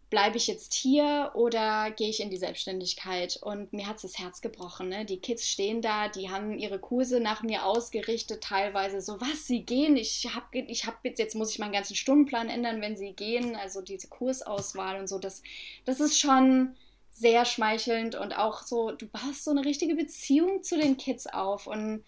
[0.09, 3.37] bleibe ich jetzt hier oder gehe ich in die Selbstständigkeit?
[3.41, 4.89] Und mir hat das Herz gebrochen.
[4.89, 5.05] Ne?
[5.05, 9.63] Die Kids stehen da, die haben ihre Kurse nach mir ausgerichtet, teilweise so, was, sie
[9.63, 9.97] gehen?
[9.97, 13.55] Ich habe ich hab jetzt, jetzt muss ich meinen ganzen Stundenplan ändern, wenn sie gehen.
[13.55, 15.43] Also diese Kursauswahl und so, das,
[15.85, 16.75] das ist schon
[17.11, 21.65] sehr schmeichelnd und auch so, du baust so eine richtige Beziehung zu den Kids auf
[21.65, 22.03] und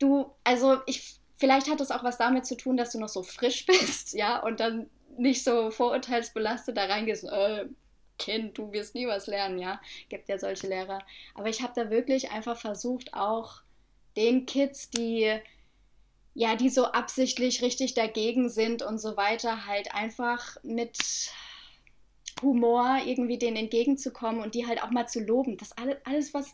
[0.00, 3.22] du, also ich, vielleicht hat es auch was damit zu tun, dass du noch so
[3.22, 7.66] frisch bist, ja, und dann nicht so vorurteilsbelastet da reingehst, äh,
[8.18, 11.00] Kind, du wirst nie was lernen, ja, gibt ja solche Lehrer.
[11.34, 13.62] Aber ich habe da wirklich einfach versucht, auch
[14.16, 15.40] den Kids, die
[16.34, 20.98] ja, die so absichtlich richtig dagegen sind und so weiter, halt einfach mit
[22.42, 25.56] Humor irgendwie denen entgegenzukommen und die halt auch mal zu loben.
[25.56, 26.52] Das alles, alles was,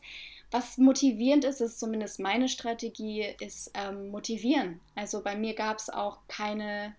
[0.50, 4.80] was motivierend ist, ist zumindest meine Strategie, ist ähm, motivieren.
[4.94, 6.94] Also bei mir gab es auch keine,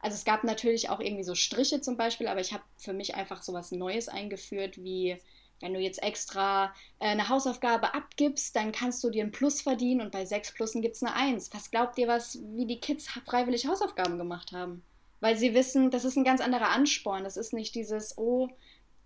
[0.00, 3.14] also es gab natürlich auch irgendwie so Striche zum Beispiel, aber ich habe für mich
[3.14, 5.18] einfach so was Neues eingeführt, wie
[5.60, 10.00] wenn du jetzt extra äh, eine Hausaufgabe abgibst, dann kannst du dir ein Plus verdienen
[10.00, 11.50] und bei sechs Plussen gibt es eine Eins.
[11.52, 14.82] Was glaubt ihr, was, wie die Kids freiwillig Hausaufgaben gemacht haben?
[15.20, 17.24] Weil sie wissen, das ist ein ganz anderer Ansporn.
[17.24, 18.48] Das ist nicht dieses, oh,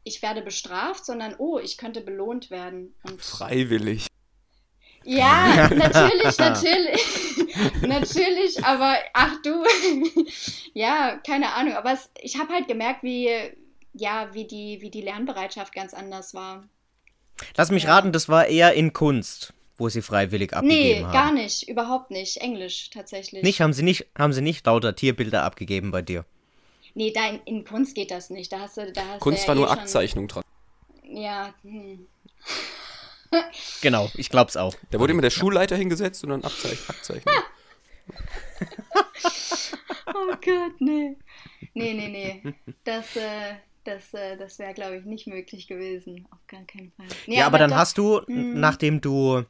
[0.04, 2.94] ich werde bestraft, sondern oh, ich könnte belohnt werden.
[3.02, 4.06] Und Freiwillig.
[5.04, 7.02] Ja, natürlich, natürlich.
[7.82, 9.64] natürlich, aber ach du.
[10.74, 11.74] ja, keine Ahnung.
[11.74, 13.30] Aber es, ich habe halt gemerkt, wie,
[13.92, 16.64] ja, wie die, wie die Lernbereitschaft ganz anders war.
[17.56, 17.94] Lass mich Ja.
[17.96, 21.12] raten, das war eher in Kunst, wo sie freiwillig Nee, abgegeben haben.
[21.12, 21.68] gar nicht.
[21.68, 22.36] Überhaupt nicht.
[22.38, 23.42] Englisch tatsächlich.
[23.42, 26.24] Nicht, haben sie nicht, haben sie nicht lauter Tierbilder abgegeben bei dir.
[26.94, 28.52] Nee, da in, in Kunst geht das nicht.
[28.52, 30.44] Da hast du, da hast Kunst war ja nur eh schon- Aktzeichnung dran.
[31.08, 32.06] Ja, hm.
[33.82, 34.74] Genau, ich glaub's auch.
[34.90, 37.34] Da wurde immer der Schulleiter hingesetzt und dann Abzeich Abzeichnung.
[40.06, 41.16] Oh Gott, nee.
[41.74, 42.08] Nee, nee,
[42.42, 42.54] nee.
[42.84, 46.26] Das, äh, das, äh, das wäre, glaube ich, nicht möglich gewesen.
[46.30, 47.06] Auf gar keinen Fall.
[47.26, 48.60] Nee, Ja, aber dann doch- hast du, Mhm.
[48.60, 49.44] nachdem du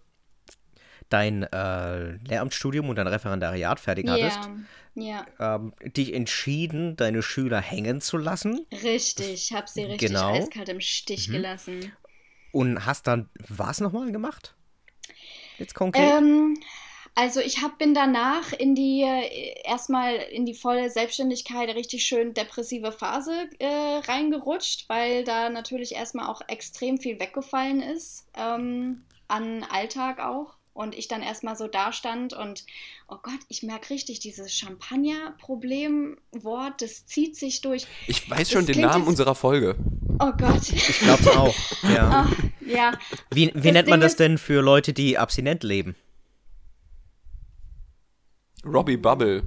[1.11, 4.39] dein äh, Lehramtsstudium und dein Referendariat fertig hattest,
[4.95, 9.53] Ja, ähm, dich entschieden, deine Schüler hängen zu lassen richtig.
[9.53, 10.33] Hab sie richtig Genau.
[10.35, 11.33] eiskalt im Stich Mhm.
[11.33, 11.93] gelassen.
[12.55, 14.55] Und hast dann was nochmal gemacht?
[15.59, 16.19] Jetzt konkret?
[16.19, 16.59] Ähm,
[17.17, 22.35] also ich hab, bin danach in die äh, erstmal in die volle Selbstständigkeit, richtig schön
[22.35, 29.63] depressive Phase äh, reingerutscht, weil da natürlich erstmal auch extrem viel weggefallen ist ähm, an
[29.65, 30.57] Alltag auch.
[30.73, 32.65] Und ich dann erstmal so da stand und,
[33.07, 37.87] oh Gott, ich merke richtig, dieses Champagner-Problem-Wort, das zieht sich durch.
[38.09, 39.77] Ich weiß schon Das den klingt Namen unserer Folge.
[40.21, 40.71] Oh Gott.
[40.73, 41.55] ich glaub's auch.
[41.83, 42.27] Ja.
[42.31, 42.31] Ah,
[42.67, 42.93] ja,
[43.31, 45.95] Wie, wie Das nennt man Ding das ist- denn für Leute, die abstinent leben?
[48.65, 49.43] Robbie Bubble.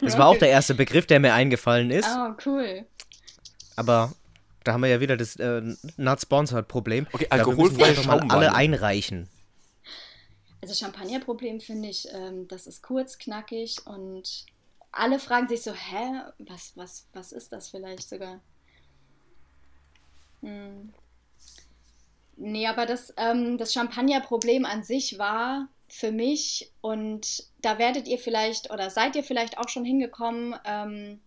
[0.00, 2.08] Das war auch der erste Begriff, der mir eingefallen ist.
[2.08, 2.84] Oh, cool.
[3.76, 4.12] Aber
[4.64, 5.62] da haben wir ja wieder das äh,
[5.96, 7.06] Not Sponsored Problem.
[7.12, 9.28] Okay, alkoholfreie mal alle einreichen.
[10.60, 14.46] Also Champagnerproblem finde ich, ähm, das ist kurz, knackig und
[14.92, 18.40] alle fragen sich so, hä, was, was, was ist das vielleicht sogar?
[20.42, 20.92] Hm.
[22.36, 28.18] Nee, aber das, ähm, das Champagnerproblem an sich war für mich und da werdet ihr
[28.18, 30.54] vielleicht oder seid ihr vielleicht auch schon hingekommen.
[30.64, 31.20] Ähm,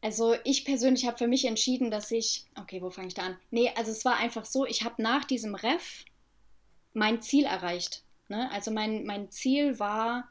[0.00, 3.38] also ich persönlich habe für mich entschieden, dass ich, okay, wo fange ich da an?
[3.50, 6.04] Nee, also es war einfach so, ich habe nach diesem Ref
[6.94, 8.04] mein Ziel erreicht.
[8.28, 8.50] Ne?
[8.52, 10.28] Also mein, mein Ziel war,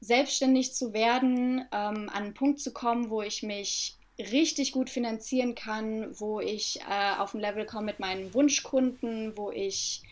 [0.00, 5.54] selbstständig zu werden, ähm, an einen Punkt zu kommen, wo ich mich richtig gut finanzieren
[5.54, 10.02] kann, wo ich äh, auf ein Level komme mit meinen Wunschkunden, wo ich,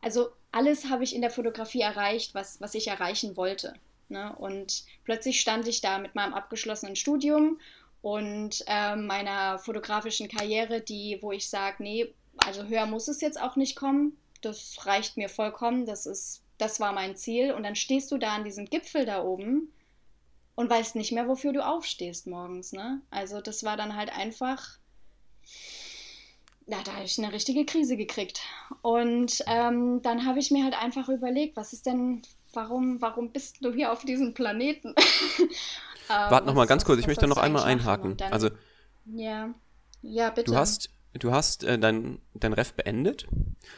[0.00, 3.74] also alles habe ich in der Fotografie erreicht, was, was ich erreichen wollte.
[4.08, 4.34] Ne?
[4.36, 7.60] Und plötzlich stand ich da mit meinem abgeschlossenen Studium
[8.02, 12.12] und ähm, meiner fotografischen Karriere, die, wo ich sage, nee,
[12.44, 14.16] also höher muss es jetzt auch nicht kommen.
[14.42, 15.86] Das reicht mir vollkommen.
[15.86, 17.52] Das ist, das war mein Ziel.
[17.52, 19.72] Und dann stehst du da an diesem Gipfel da oben
[20.54, 22.72] und weißt nicht mehr, wofür du aufstehst morgens.
[22.72, 23.00] Ne?
[23.10, 24.78] Also das war dann halt einfach
[26.66, 28.40] ja, da habe ich eine richtige Krise gekriegt.
[28.82, 33.58] Und ähm, dann habe ich mir halt einfach überlegt, was ist denn, warum, warum bist
[33.60, 34.94] du hier auf diesem Planeten?
[35.38, 35.48] ähm,
[36.08, 38.16] Warte noch mal ganz kurz, ich möchte noch einmal einhaken.
[38.16, 38.50] Dann, also,
[39.04, 39.52] ja,
[40.00, 40.50] ja, bitte.
[40.50, 43.26] Du hast, du hast äh, dein, dein Ref beendet.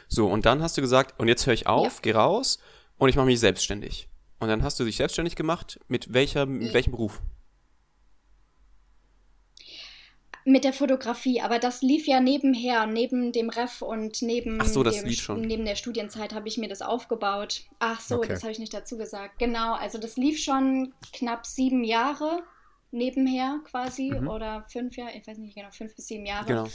[0.07, 1.99] So, und dann hast du gesagt, und jetzt höre ich auf, ja.
[2.03, 2.57] geh raus
[2.97, 4.07] und ich mache mich selbstständig.
[4.39, 5.79] Und dann hast du dich selbstständig gemacht.
[5.87, 7.21] Mit, welcher, mit welchem Beruf?
[10.45, 14.81] Mit der Fotografie, aber das lief ja nebenher, neben dem Ref und neben, Ach so,
[14.81, 17.65] das dem, neben der Studienzeit habe ich mir das aufgebaut.
[17.79, 18.29] Ach so, okay.
[18.29, 19.39] das habe ich nicht dazu gesagt.
[19.39, 22.43] Genau, also das lief schon knapp sieben Jahre
[22.91, 24.27] nebenher quasi mhm.
[24.27, 26.45] oder fünf Jahre, ich weiß nicht genau, fünf bis sieben Jahre.
[26.45, 26.67] Genau.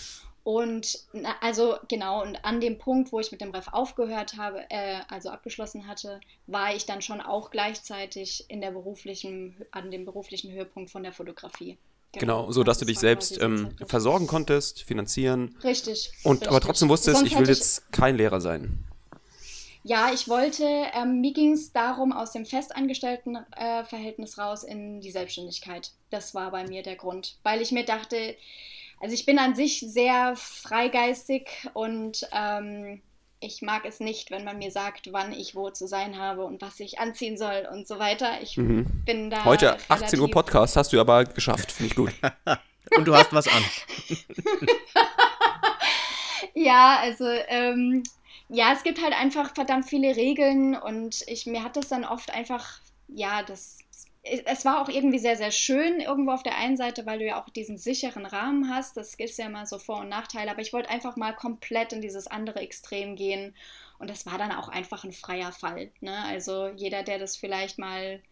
[0.44, 0.98] Und
[1.40, 5.30] also genau, und an dem Punkt, wo ich mit dem Ref aufgehört habe, äh, also
[5.30, 10.90] abgeschlossen hatte, war ich dann schon auch gleichzeitig in der beruflichen, an dem beruflichen Höhepunkt
[10.90, 11.78] von der Fotografie.
[12.12, 15.56] Genau, so dass das du dich selbst ähm, versorgen konntest, finanzieren.
[15.62, 16.12] Richtig.
[16.24, 16.48] Und richtig.
[16.48, 18.84] aber trotzdem wusstest, Sonst ich will jetzt kein Lehrer sein.
[19.84, 25.10] Ja, ich wollte, ähm, mir ging es darum, aus dem Festangestelltenverhältnis äh, raus in die
[25.10, 25.92] Selbstständigkeit.
[26.10, 28.36] Das war bei mir der Grund, weil ich mir dachte,
[29.02, 33.02] also ich bin an sich sehr freigeistig und ähm,
[33.40, 36.62] ich mag es nicht, wenn man mir sagt, wann ich wo zu sein habe und
[36.62, 38.40] was ich anziehen soll und so weiter.
[38.40, 38.86] Ich mhm.
[39.04, 39.44] bin da.
[39.44, 42.12] Heute 18 Uhr Podcast hast du aber geschafft, finde ich gut.
[42.96, 43.64] und du hast was an.
[46.54, 48.04] ja, also ähm,
[48.48, 52.32] ja, es gibt halt einfach verdammt viele Regeln und ich mir hat das dann oft
[52.32, 53.78] einfach ja, das
[54.22, 57.42] es war auch irgendwie sehr, sehr schön irgendwo auf der einen Seite, weil du ja
[57.42, 58.96] auch diesen sicheren Rahmen hast.
[58.96, 60.50] Das gibt ja immer so Vor- und Nachteile.
[60.50, 63.56] Aber ich wollte einfach mal komplett in dieses andere Extrem gehen.
[63.98, 65.90] Und das war dann auch einfach ein freier Fall.
[66.00, 66.16] Ne?
[66.24, 68.22] Also jeder, der das vielleicht mal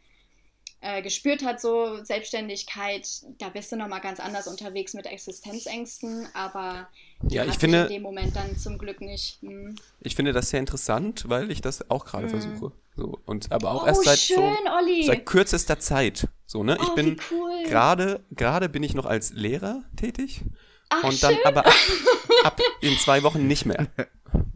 [0.83, 3.07] äh, gespürt hat, so Selbstständigkeit,
[3.39, 6.27] da bist du nochmal ganz anders unterwegs mit Existenzängsten.
[6.33, 6.89] Aber
[7.29, 9.39] ja, ich finde, in dem Moment dann zum Glück nicht.
[9.43, 9.77] Hm.
[10.01, 12.41] Ich finde das sehr interessant, weil ich das auch gerade hm.
[12.41, 12.73] versuche.
[12.97, 15.05] So, und aber auch oh, erst seit schön, so, Olli.
[15.05, 16.29] seit kürzester Zeit.
[16.47, 16.79] So, ne?
[16.81, 17.63] Ich oh, bin cool.
[17.65, 20.43] gerade, gerade bin ich noch als Lehrer tätig.
[20.89, 21.45] Ach, und dann schön.
[21.45, 21.75] aber ab,
[22.45, 23.87] ab, in zwei Wochen nicht mehr.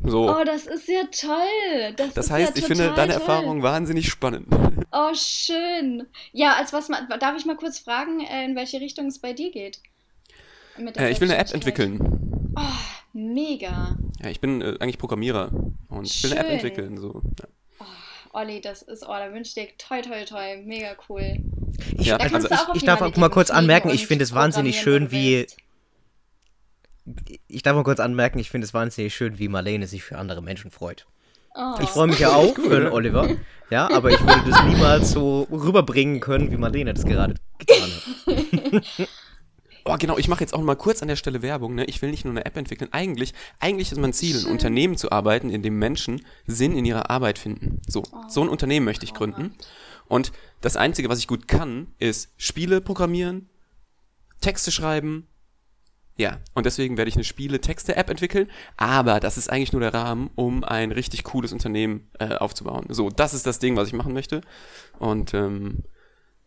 [0.06, 0.30] So.
[0.30, 1.94] Oh, das ist ja toll.
[1.96, 3.22] Das, das heißt, ja ich finde deine toll.
[3.22, 4.46] Erfahrung wahnsinnig spannend.
[4.92, 6.06] Oh, schön.
[6.32, 9.50] Ja, als was darf ich mal kurz fragen, äh, in welche Richtung es bei dir
[9.50, 9.80] geht?
[10.96, 12.52] Äh, ich will eine App entwickeln.
[12.56, 12.62] Oh,
[13.12, 13.96] mega.
[14.22, 15.50] Ja, ich bin äh, eigentlich Programmierer
[15.88, 16.98] und ich will eine App entwickeln.
[16.98, 17.22] So.
[17.40, 17.48] Ja.
[17.80, 21.38] Oh, Olli, das ist, oh, da wünsche ich dir toi, toi, toi, mega cool.
[21.98, 25.10] Ich, ja, also ich, ich darf auch mal kurz anmerken, ich finde es wahnsinnig schön,
[25.10, 25.46] wie.
[27.48, 30.42] Ich darf mal kurz anmerken, ich finde es wahnsinnig schön, wie Marlene sich für andere
[30.42, 31.06] Menschen freut.
[31.54, 31.74] Oh.
[31.80, 33.28] Ich freue mich ja auch für den Oliver,
[33.70, 37.90] ja, aber ich würde das niemals so rüberbringen können, wie Marlene das gerade getan
[38.26, 39.08] hat.
[39.86, 41.74] Oh, genau, ich mache jetzt auch mal kurz an der Stelle Werbung.
[41.74, 41.84] Ne?
[41.84, 42.90] Ich will nicht nur eine App entwickeln.
[42.92, 47.10] Eigentlich, eigentlich ist mein Ziel, ein Unternehmen zu arbeiten, in dem Menschen Sinn in ihrer
[47.10, 47.82] Arbeit finden.
[47.86, 48.22] So, oh.
[48.26, 49.54] so ein Unternehmen möchte ich gründen.
[50.06, 53.50] Und das Einzige, was ich gut kann, ist Spiele programmieren,
[54.40, 55.26] Texte schreiben.
[56.16, 58.48] Ja, und deswegen werde ich eine Spiele-Texte-App entwickeln.
[58.76, 62.86] Aber das ist eigentlich nur der Rahmen, um ein richtig cooles Unternehmen äh, aufzubauen.
[62.88, 64.40] So, das ist das Ding, was ich machen möchte.
[64.98, 65.82] Und ähm,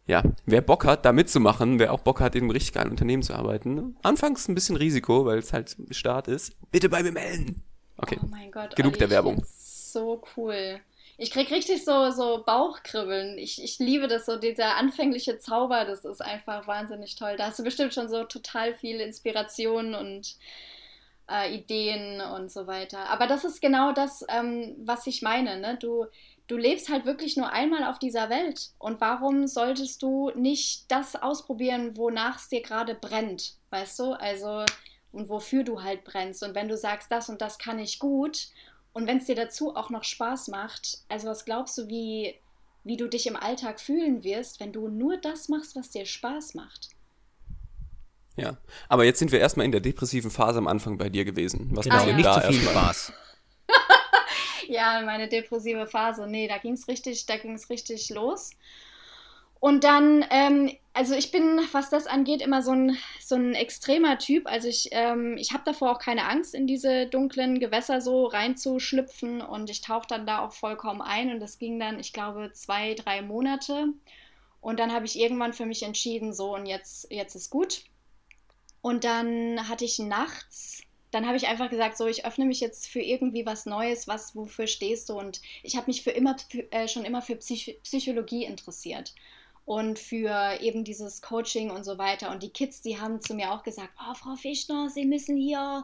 [0.06, 3.24] ja, wer Bock hat, da mitzumachen, wer auch Bock hat, in einem richtig geilen Unternehmen
[3.24, 7.62] zu arbeiten, anfangs ein bisschen Risiko, weil es halt Start ist, bitte bei mir melden.
[7.98, 8.18] Okay.
[8.24, 9.44] Oh mein Gott, genug Olli, der Werbung.
[9.46, 10.80] So cool.
[11.20, 13.40] Ich krieg richtig so, so Bauchkribbeln.
[13.40, 17.36] Ich, ich liebe das so, dieser anfängliche Zauber, das ist einfach wahnsinnig toll.
[17.38, 20.36] Da hast du bestimmt schon so total viel Inspiration und
[21.30, 23.10] äh, Ideen und so weiter.
[23.10, 25.60] Aber das ist genau das, ähm, was ich meine.
[25.60, 25.78] Ne?
[25.80, 26.06] Du,
[26.46, 28.70] du lebst halt wirklich nur einmal auf dieser Welt.
[28.78, 33.56] Und warum solltest du nicht das ausprobieren, wonach es dir gerade brennt?
[33.72, 34.14] Weißt du?
[34.14, 34.66] Also,
[35.12, 36.44] und wofür du halt brennst.
[36.44, 38.50] Und wenn du sagst, das und das kann ich gut,
[38.98, 42.34] und wenn es dir dazu auch noch Spaß macht, also was glaubst du, wie,
[42.84, 46.56] wie du dich im Alltag fühlen wirst, wenn du nur das machst, was dir Spaß
[46.56, 46.90] macht?
[48.38, 48.58] Ja,
[48.90, 51.70] aber jetzt sind wir erstmal in der depressiven Phase am Anfang bei dir gewesen.
[51.74, 53.14] Was genau, passiert nicht da zu viel Spaß.
[54.68, 56.26] ja, meine depressive Phase.
[56.26, 58.50] Nee, da ging es richtig, da ging es richtig los.
[59.60, 64.18] Und dann, ähm, also ich bin, was das angeht, immer so ein, so ein extremer
[64.18, 64.48] Typ.
[64.48, 69.42] Also ich, ähm, ich habe davor auch keine Angst, in diese dunklen Gewässer so reinzuschlüpfen.
[69.42, 71.32] Und ich tauche dann da auch vollkommen ein.
[71.32, 73.90] Und das ging dann, ich glaube, zwei, drei Monate.
[74.60, 77.84] Und dann habe ich irgendwann für mich entschieden, so und jetzt, jetzt ist gut.
[78.82, 80.82] Und dann hatte ich nachts
[81.12, 84.36] dann habe ich einfach gesagt, so, ich öffne mich jetzt für irgendwie was Neues, was,
[84.36, 85.18] wofür stehst du?
[85.18, 89.16] Und ich habe mich für immer, für, äh, schon immer für Psych Psychologie interessiert.
[89.68, 92.32] Und für eben dieses Coaching und so weiter.
[92.32, 95.84] Und die Kids, die haben zu mir auch gesagt, oh, Frau Fischner, Sie müssen hier,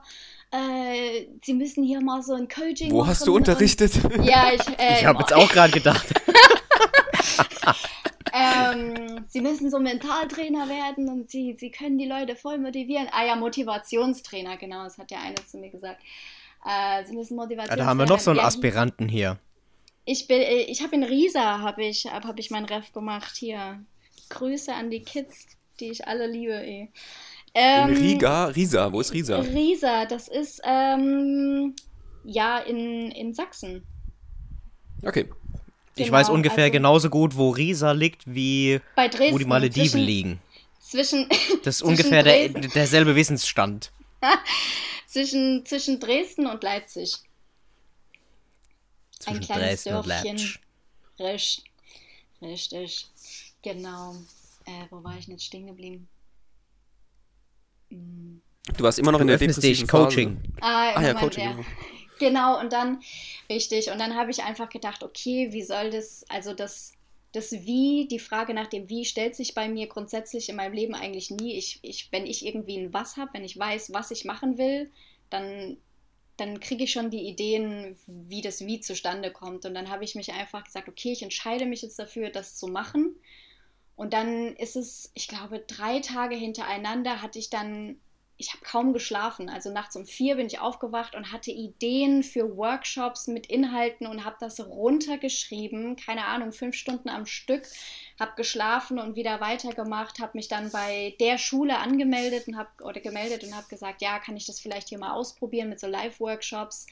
[0.52, 3.10] äh, Sie müssen hier mal so ein Coaching Wo machen.
[3.10, 4.02] hast du unterrichtet?
[4.06, 6.08] Und, ja, ich, äh, Ich habe jetzt auch gerade gedacht.
[8.34, 13.10] ähm, Sie müssen so Mentaltrainer werden und Sie, Sie können die Leute voll motivieren.
[13.12, 16.00] Ah ja, Motivationstrainer, genau, das hat ja einer zu mir gesagt.
[16.66, 19.40] Äh, Sie müssen Ja, Motivationstrainer da haben wir noch so einen Ja, Aspiranten hier.
[20.06, 23.36] Ich bin, äh, ich habe in Riesa habe ich, hab, hab ich mein Ref gemacht
[23.38, 23.84] hier.
[24.30, 25.46] Grüße an die Kids,
[25.80, 26.54] die ich alle liebe.
[26.54, 26.90] Ey.
[27.54, 28.46] Ähm, In Riga?
[28.46, 29.40] Risa, wo ist Risa?
[29.40, 31.76] Riesa, das ist ähm,
[32.24, 33.84] ja in, in Sachsen.
[35.06, 35.30] Okay.
[35.96, 39.36] Ich Genau, weiß ungefähr also- genauso gut, wo Riesa liegt, wie Bei Dresden.
[39.36, 40.40] wo die Malediven zwischen, liegen.
[40.80, 41.30] Zwischen,
[41.64, 43.92] Das ist zwischen ungefähr der, Dresden, derselbe Wissensstand.
[45.08, 47.18] zwischen, zwischen Dresden und Leipzig.
[49.24, 50.54] Zwischen kleines Dresden und Dörfchen.
[51.20, 51.64] Richtig.
[52.42, 53.08] Richtig.
[53.62, 54.16] Genau.
[54.66, 56.08] Äh, wo war ich jetzt stehen geblieben?
[57.90, 58.42] Hm.
[58.78, 60.04] Du warst immer noch in Du der öffnest depressiven dich, Phase.
[60.06, 60.42] Coaching.
[60.62, 61.44] Ah, Ah ja, Coaching.
[61.44, 61.52] ja.
[61.52, 61.66] genau.
[62.20, 63.02] Genau, und dann,
[63.50, 66.94] richtig, und dann habe ich einfach gedacht, okay, wie soll das, also das,
[67.34, 70.94] das Wie, die Frage nach dem Wie stellt sich bei mir grundsätzlich in meinem Leben
[70.94, 71.54] eigentlich nie.
[71.58, 74.90] Ich, ich, wenn ich irgendwie ein Was habe, wenn ich weiß, was ich machen will,
[75.32, 75.76] dann,
[76.38, 79.66] dann kriege ich schon die Ideen, wie das Wie zustande kommt.
[79.66, 82.68] Und dann habe ich mich einfach gesagt, okay, ich entscheide mich jetzt dafür, das zu
[82.68, 83.16] machen.
[83.96, 87.98] Und dann ist es, ich glaube, drei Tage hintereinander hatte ich dann
[88.38, 89.48] ich habe kaum geschlafen.
[89.50, 94.26] Also nachts um vier bin ich aufgewacht und hatte Ideen für Workshops mit Inhalten und
[94.26, 95.96] habe das runtergeschrieben.
[95.96, 97.64] Keine Ahnung, fünf Stunden am Stück.
[98.20, 100.20] Habe geschlafen und wieder weitergemacht.
[100.20, 104.20] Habe mich dann bei der Schule angemeldet und habe oder gemeldet und habe gesagt, ja,
[104.20, 106.88] kann ich das vielleicht hier mal ausprobieren mit so Live-Workshops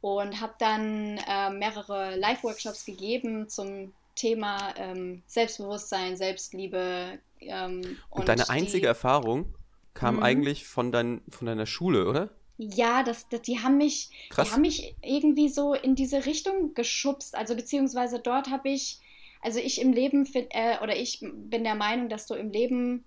[0.00, 7.18] und habe dann äh, mehrere Live-Workshops gegeben zum Thema ähm, Selbstbewusstsein, Selbstliebe.
[7.40, 9.54] Ähm, Und deine die- einzige Erfahrung
[9.98, 10.22] kam Mhm.
[10.22, 12.30] eigentlich von, dein, von deiner Schule, oder?
[12.56, 14.48] Ja, das, das, die haben mich, Krass.
[14.48, 17.34] die haben mich irgendwie so in diese Richtung geschubst.
[17.34, 19.00] Also beziehungsweise dort habe ich,
[19.42, 23.04] also ich im Leben find, äh, oder ich bin der Meinung, dass du im Leben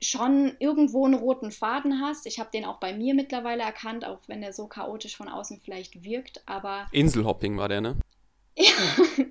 [0.00, 2.26] schon irgendwo einen roten Faden hast.
[2.26, 5.60] Ich habe den auch bei mir mittlerweile erkannt, auch wenn der so chaotisch von außen
[5.64, 6.42] vielleicht wirkt.
[6.46, 7.96] Aber Inselhopping war der, ne?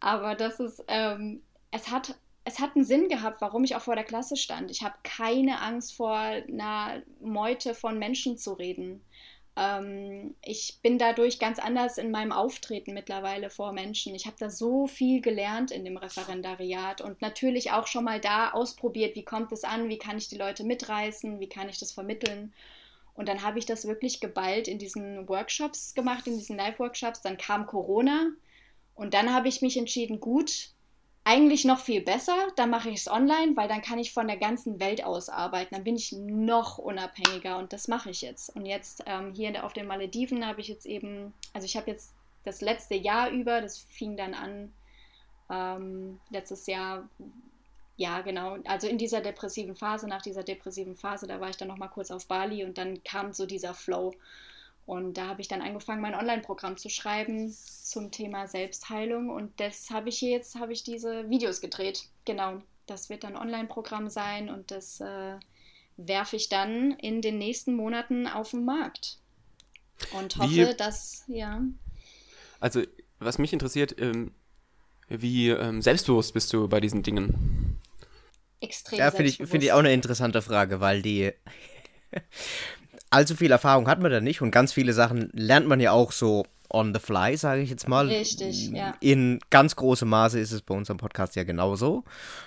[0.00, 3.94] aber das ist, ähm, es hat, es hat einen Sinn gehabt, warum ich auch vor
[3.94, 4.70] der Klasse stand.
[4.70, 9.04] Ich habe keine Angst vor einer Meute von Menschen zu reden.
[9.56, 14.14] Ähm, ich bin dadurch ganz anders in meinem Auftreten mittlerweile vor Menschen.
[14.14, 18.50] Ich habe da so viel gelernt in dem Referendariat und natürlich auch schon mal da
[18.50, 21.92] ausprobiert, wie kommt es an, wie kann ich die Leute mitreißen, wie kann ich das
[21.92, 22.52] vermitteln.
[23.14, 27.20] Und dann habe ich das wirklich geballt in diesen Workshops gemacht, in diesen Live-Workshops.
[27.20, 28.30] Dann kam Corona
[28.94, 30.71] und dann habe ich mich entschieden, gut,
[31.24, 34.36] eigentlich noch viel besser, dann mache ich es online, weil dann kann ich von der
[34.36, 35.74] ganzen Welt aus arbeiten.
[35.74, 38.54] Dann bin ich noch unabhängiger und das mache ich jetzt.
[38.56, 42.12] Und jetzt ähm, hier auf den Malediven habe ich jetzt eben, also ich habe jetzt
[42.44, 44.72] das letzte Jahr über, das fing dann an,
[45.48, 47.08] ähm, letztes Jahr,
[47.96, 51.68] ja genau, also in dieser depressiven Phase, nach dieser depressiven Phase, da war ich dann
[51.68, 54.12] nochmal kurz auf Bali und dann kam so dieser Flow.
[54.84, 59.30] Und da habe ich dann angefangen, mein Online-Programm zu schreiben zum Thema Selbstheilung.
[59.30, 62.08] Und das habe ich hier jetzt, habe ich diese Videos gedreht.
[62.24, 65.36] Genau, das wird dann Online-Programm sein und das äh,
[65.96, 69.18] werfe ich dann in den nächsten Monaten auf den Markt.
[70.12, 71.62] Und hoffe, Wie- dass, ja.
[72.58, 72.82] Also,
[73.18, 74.32] was mich interessiert, ähm,
[75.08, 77.78] wie ähm, selbstbewusst bist du bei diesen Dingen?
[78.60, 81.32] Extrem Ja, finde ich, find ich auch eine interessante Frage, weil die.
[83.12, 86.12] allzu viel Erfahrung hat man da nicht und ganz viele Sachen lernt man ja auch
[86.12, 88.08] so on the fly, sage ich jetzt mal.
[88.08, 88.94] Richtig, ja.
[89.00, 92.04] In ganz großem Maße ist es bei unserem Podcast ja genauso.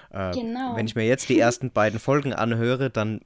[0.09, 0.75] Äh, Genau.
[0.75, 3.21] Wenn ich mir jetzt die ersten beiden Folgen anhöre, dann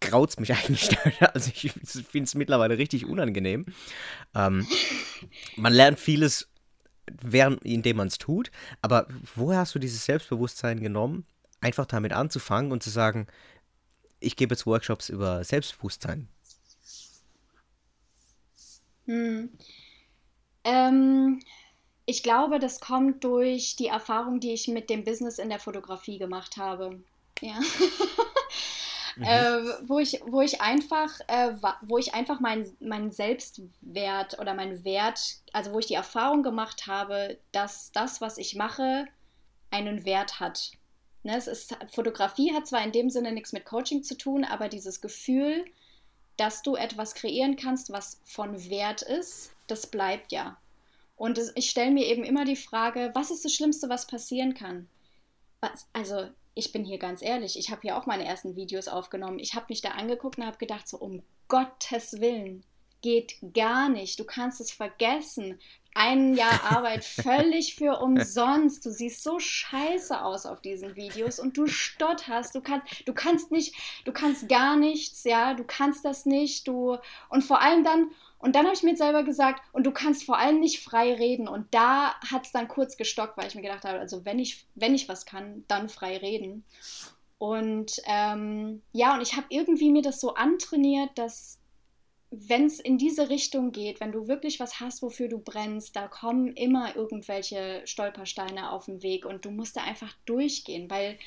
[0.00, 0.96] graut es mich eigentlich.
[1.20, 3.66] Also ich finde es mittlerweile richtig unangenehm.
[4.34, 4.66] Ähm,
[5.56, 6.48] man lernt vieles,
[7.20, 8.50] während, indem man es tut,
[8.80, 11.26] aber woher hast du dieses Selbstbewusstsein genommen,
[11.60, 13.26] einfach damit anzufangen und zu sagen,
[14.24, 16.28] ich gebe jetzt Workshops über Selbstbewusstsein?
[19.06, 19.50] Hm.
[20.64, 21.40] Ähm,
[22.06, 26.18] ich glaube, das kommt durch die Erfahrung, die ich mit dem Business in der Fotografie
[26.18, 27.00] gemacht habe.
[27.40, 27.58] Ja.
[29.20, 34.84] äh, wo ich, wo ich einfach, äh, wo ich einfach meinen mein Selbstwert oder meinen
[34.84, 39.06] Wert, also wo ich die Erfahrung gemacht habe, dass das, was ich mache,
[39.70, 40.72] einen Wert hat.
[41.24, 44.68] Ne, es ist, Fotografie hat zwar in dem Sinne nichts mit Coaching zu tun, aber
[44.68, 45.64] dieses Gefühl,
[46.36, 50.58] dass du etwas kreieren kannst, was von Wert ist, das bleibt ja.
[51.16, 54.86] Und ich stelle mir eben immer die Frage, was ist das Schlimmste, was passieren kann?
[55.60, 59.38] Was, also ich bin hier ganz ehrlich, ich habe hier auch meine ersten Videos aufgenommen.
[59.38, 62.64] Ich habe mich da angeguckt und habe gedacht, so um Gottes Willen,
[63.04, 64.18] geht gar nicht.
[64.18, 65.60] Du kannst es vergessen.
[65.94, 68.84] Ein Jahr Arbeit völlig für umsonst.
[68.86, 72.54] Du siehst so scheiße aus auf diesen Videos und du stotterst.
[72.54, 73.74] Du kannst, du kannst nicht,
[74.06, 76.66] du kannst gar nichts, ja, du kannst das nicht.
[76.66, 76.96] Du
[77.28, 80.38] und vor allem dann, und dann habe ich mir selber gesagt, und du kannst vor
[80.38, 81.46] allem nicht frei reden.
[81.46, 84.66] Und da hat es dann kurz gestockt, weil ich mir gedacht habe, also wenn ich,
[84.74, 86.64] wenn ich was kann, dann frei reden.
[87.36, 91.58] Und ähm, ja, und ich habe irgendwie mir das so antrainiert, dass
[92.48, 96.08] wenn es in diese Richtung geht, wenn du wirklich was hast, wofür du brennst, da
[96.08, 101.18] kommen immer irgendwelche Stolpersteine auf den Weg und du musst da einfach durchgehen, weil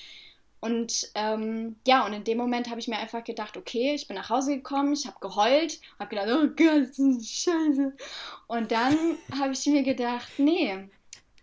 [0.59, 4.15] und ähm, ja, und in dem Moment habe ich mir einfach gedacht, okay, ich bin
[4.15, 7.93] nach Hause gekommen, ich habe geheult, habe gedacht, oh Gott, das ist scheiße.
[8.47, 8.97] Und dann
[9.39, 10.73] habe ich mir gedacht, nee.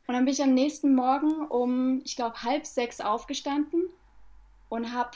[0.07, 3.89] Und dann bin ich am nächsten Morgen um, ich glaube, halb sechs aufgestanden
[4.69, 5.13] und habe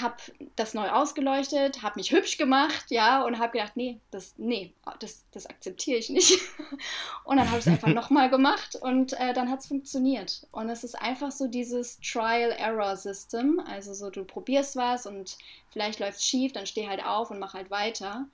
[0.00, 0.16] habe
[0.56, 5.24] das neu ausgeleuchtet, habe mich hübsch gemacht, ja, und habe gedacht, nee, das, nee, das,
[5.32, 6.40] das akzeptiere ich nicht.
[7.24, 10.46] Und dann habe ich es einfach nochmal gemacht und äh, dann hat es funktioniert.
[10.50, 15.36] Und es ist einfach so dieses Trial-Error-System, also so du probierst was und
[15.70, 18.26] vielleicht läuft es schief, dann steh halt auf und mach halt weiter.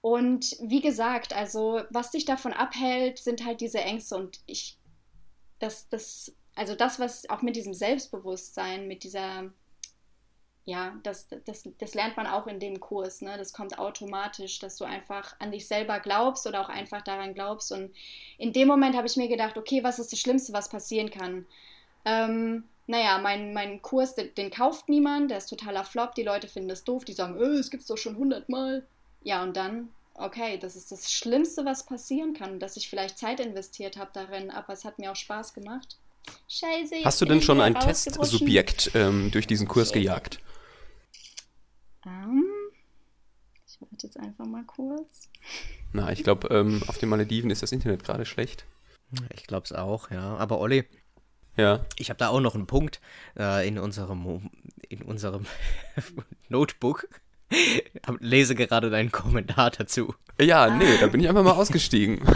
[0.00, 4.78] Und wie gesagt, also was dich davon abhält, sind halt diese Ängste und ich,
[5.58, 9.50] das, das, also das, was auch mit diesem Selbstbewusstsein, mit dieser
[10.68, 13.22] ja, das, das, das lernt man auch in dem Kurs.
[13.22, 13.38] Ne?
[13.38, 17.72] Das kommt automatisch, dass du einfach an dich selber glaubst oder auch einfach daran glaubst.
[17.72, 17.90] Und
[18.36, 21.46] in dem Moment habe ich mir gedacht, okay, was ist das Schlimmste, was passieren kann?
[22.04, 26.48] Ähm, naja, mein, mein Kurs, den, den, kauft niemand, der ist totaler Flop, die Leute
[26.48, 28.86] finden das doof, die sagen, äh, es gibt es doch schon hundertmal.
[29.22, 33.40] Ja, und dann, okay, das ist das Schlimmste, was passieren kann, dass ich vielleicht Zeit
[33.40, 35.96] investiert habe darin, aber es hat mir auch Spaß gemacht.
[36.46, 36.96] Scheiße.
[37.06, 40.40] Hast du denn schon ein Testsubjekt ähm, durch diesen Kurs gejagt?
[42.08, 42.44] Ähm,
[43.66, 45.28] ich warte jetzt einfach mal kurz.
[45.92, 48.64] Na, ich glaube, ähm, auf den Malediven ist das Internet gerade schlecht.
[49.34, 50.36] Ich glaube es auch, ja.
[50.36, 50.84] Aber Olli,
[51.56, 51.84] ja.
[51.96, 53.00] ich habe da auch noch einen Punkt
[53.38, 54.50] äh, in unserem,
[54.88, 55.46] in unserem
[56.48, 57.08] Notebook.
[58.20, 60.14] Lese gerade deinen Kommentar dazu.
[60.40, 62.20] Ja, nee, da bin ich einfach mal ausgestiegen.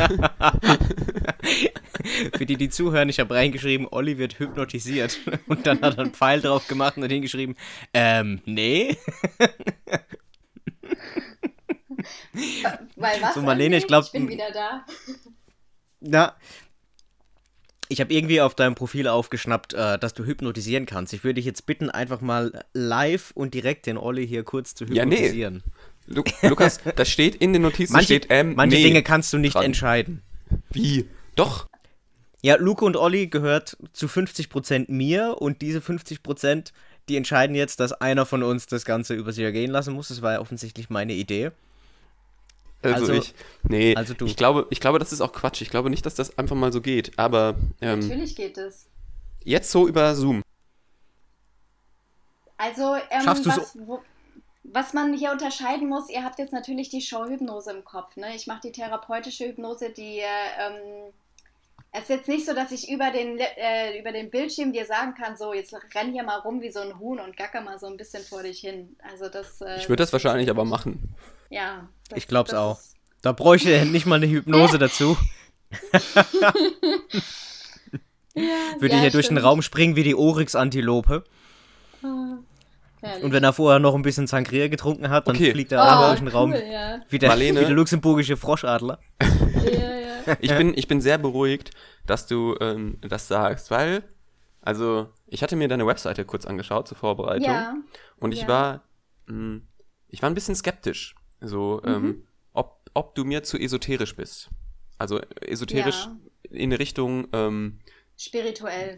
[2.36, 5.20] Für die, die zuhören, ich habe reingeschrieben, Olli wird hypnotisiert.
[5.46, 7.54] Und dann hat er einen Pfeil drauf gemacht und hingeschrieben,
[7.94, 8.96] ähm, nee.
[12.96, 13.34] Weil was?
[13.34, 14.06] So, Marlene, ich glaube.
[14.06, 14.84] Ich bin wieder da.
[16.00, 16.34] Na,
[17.92, 21.12] ich habe irgendwie auf deinem Profil aufgeschnappt, äh, dass du hypnotisieren kannst.
[21.12, 24.86] Ich würde dich jetzt bitten, einfach mal live und direkt den Olli hier kurz zu
[24.86, 25.54] hypnotisieren.
[25.56, 26.14] Ja, nee.
[26.14, 29.38] Lu Lukas, das steht in den Notizen, manche, steht ähm, Manche nee Dinge kannst du
[29.38, 29.66] nicht dran.
[29.66, 30.22] entscheiden.
[30.70, 31.06] Wie?
[31.36, 31.68] Doch.
[32.42, 36.72] Ja, Luke und Olli gehört zu 50% mir und diese 50%,
[37.08, 40.08] die entscheiden jetzt, dass einer von uns das Ganze über sich ergehen lassen muss.
[40.08, 41.52] Das war ja offensichtlich meine Idee.
[42.82, 44.26] Also, Also- ich, nee, also du.
[44.26, 45.62] ich glaube, ich glaube, das ist auch Quatsch.
[45.62, 47.18] Ich glaube nicht, dass das einfach mal so geht.
[47.18, 48.86] Aber ähm, Natürlich geht es.
[49.44, 50.42] jetzt so über Zoom.
[52.56, 54.00] Also, ähm, Schaffst was, wo,
[54.64, 58.16] was man hier unterscheiden muss, ihr habt jetzt natürlich die Showhypnose im Kopf.
[58.16, 58.34] Ne?
[58.36, 60.24] Ich mache die therapeutische Hypnose, die äh,
[60.60, 61.12] ähm,
[61.94, 65.14] es ist jetzt nicht so, dass ich über den, äh, über den Bildschirm dir sagen
[65.14, 67.86] kann, so, jetzt renn hier mal rum wie so ein Huhn und gacker mal so
[67.86, 68.96] ein bisschen vor dich hin.
[69.10, 69.60] Also das.
[69.60, 71.14] Äh, Ich würde das wahrscheinlich aber machen.
[71.52, 71.88] Ja.
[72.08, 72.78] Das, Ich glaub's auch.
[72.78, 75.16] ist- Da bräuchte er nicht mal eine Hypnose dazu.
[78.34, 78.42] Ja,
[78.80, 79.38] Würde ja, hier durch den.
[79.38, 81.24] Raum springen wie die Oryx-Antilope.
[83.00, 83.24] Herrlich.
[83.24, 85.50] Und wenn er vorher noch ein bisschen Sangria getrunken hat, dann Okay.
[85.52, 87.00] fliegt er auch oh, durch den Raum cool, ja.
[87.08, 87.60] wie der, Marlene?
[87.60, 88.98] wie der luxemburgische Froschadler.
[89.20, 90.36] ja, ja.
[90.40, 91.72] Ich bin, ich bin sehr beruhigt,
[92.06, 94.04] dass du ähm, das sagst, weil,
[94.60, 97.44] also, ich hatte mir deine Webseite kurz angeschaut zur Vorbereitung.
[97.52, 97.74] Ja.
[98.18, 98.48] Und ich Ja.
[98.48, 98.82] war,
[99.26, 99.62] mh,
[100.08, 101.88] ich war ein bisschen skeptisch, so, Mhm.
[101.90, 104.50] ähm, ob, ob du mir zu esoterisch bist.
[104.98, 106.16] Also esoterisch Ja.
[106.50, 107.80] in Richtung, ähm,
[108.16, 108.96] Spirituell.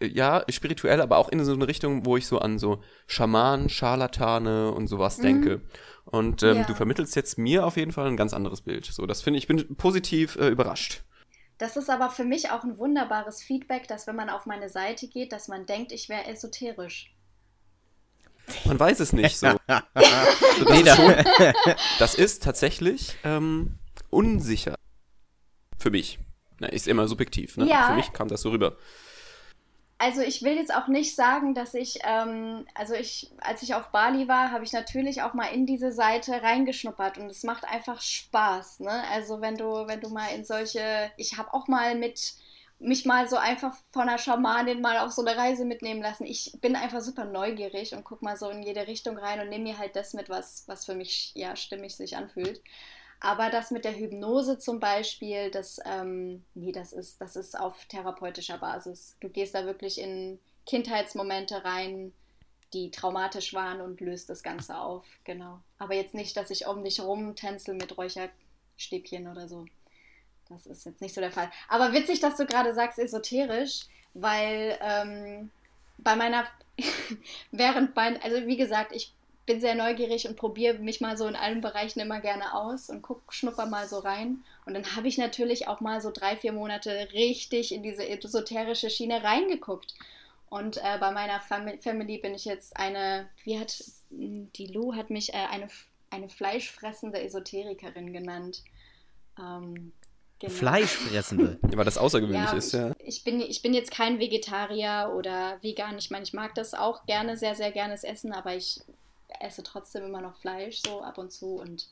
[0.00, 3.68] äh, ja, spirituell, aber auch in so eine Richtung, wo ich so an so Schamanen,
[3.68, 5.60] Scharlatane und sowas denke.
[6.04, 6.56] Und ähm, Mhm.
[6.60, 6.66] Ja.
[6.66, 8.86] du vermittelst jetzt mir auf jeden Fall ein ganz anderes Bild.
[8.86, 11.02] So, das finde ich, ich bin positiv äh, überrascht.
[11.58, 15.08] Das ist aber für mich auch ein wunderbares Feedback, dass wenn man auf meine Seite
[15.08, 17.12] geht, dass man denkt, ich wäre esoterisch.
[18.64, 19.46] Man weiß es nicht so.
[19.66, 19.82] das,
[20.68, 21.14] Nee, ist schon,
[21.98, 23.78] das ist tatsächlich ähm,
[24.10, 24.74] unsicher.
[25.78, 26.18] Für mich.
[26.58, 27.66] Na, ist immer subjektiv, ne?
[27.66, 27.88] Ja.
[27.88, 28.76] Für mich kam das so rüber.
[29.98, 33.88] also ich will jetzt auch nicht sagen, dass ich, ähm, also ich, als ich auf
[33.90, 38.00] Bali war, habe ich natürlich auch mal in diese Seite reingeschnuppert und es macht einfach
[38.00, 39.04] Spaß, ne?
[39.12, 42.34] Also wenn du, wenn du mal in solche, ich habe auch mal mit
[42.78, 46.26] mich mal so einfach von einer Schamanin mal auf so eine Reise mitnehmen lassen.
[46.26, 49.64] Ich bin einfach super neugierig und guck mal so in jede Richtung rein und nehme
[49.64, 52.60] mir halt das mit, was, was für mich ja stimmig sich anfühlt.
[53.20, 57.86] Aber das mit der Hypnose zum Beispiel, das, ähm, nee, das ist, das ist auf
[57.86, 59.16] therapeutischer Basis.
[59.20, 62.12] Du gehst da wirklich in Kindheitsmomente rein,
[62.74, 65.60] die traumatisch waren und löst das Ganze auf, genau.
[65.78, 69.66] Aber jetzt nicht, dass ich um dich rumtänzel mit Räucherstäbchen oder so.
[70.48, 71.50] Das ist jetzt nicht so der Fall.
[71.68, 73.80] Aber witzig, dass du gerade sagst, esoterisch,
[74.14, 75.50] weil ähm,
[75.98, 76.46] bei meiner,
[77.50, 79.12] während mein, also wie gesagt, ich
[79.46, 83.02] bin sehr neugierig und probiere mich mal so in allen Bereichen immer gerne aus und
[83.02, 84.42] guck, schnupper mal so rein.
[84.66, 88.90] Und dann habe ich natürlich auch mal so drei, vier Monate richtig in diese esoterische
[88.90, 89.94] Schiene reingeguckt.
[90.50, 95.10] Und äh, bei meiner Fam Family bin ich jetzt eine, wie hat, die Lou hat
[95.10, 95.68] mich äh, eine,
[96.10, 98.62] eine fleischfressende Esoterikerin genannt.
[99.38, 99.92] Ähm,
[100.38, 100.52] Genau.
[100.52, 101.58] Fleischfressende.
[101.70, 102.92] ja, weil das außergewöhnlich ja, ist, ja.
[102.98, 105.96] Ich bin, ich bin jetzt kein Vegetarier oder vegan.
[105.98, 108.80] Ich meine, ich mag das auch gerne, sehr, sehr gerne Essen, aber ich
[109.40, 111.56] esse trotzdem immer noch Fleisch, so ab und zu.
[111.56, 111.88] Und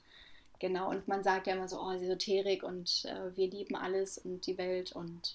[0.59, 4.47] genau, und man sagt ja immer so, oh, Esoterik und äh, wir lieben alles und
[4.47, 5.35] die Welt und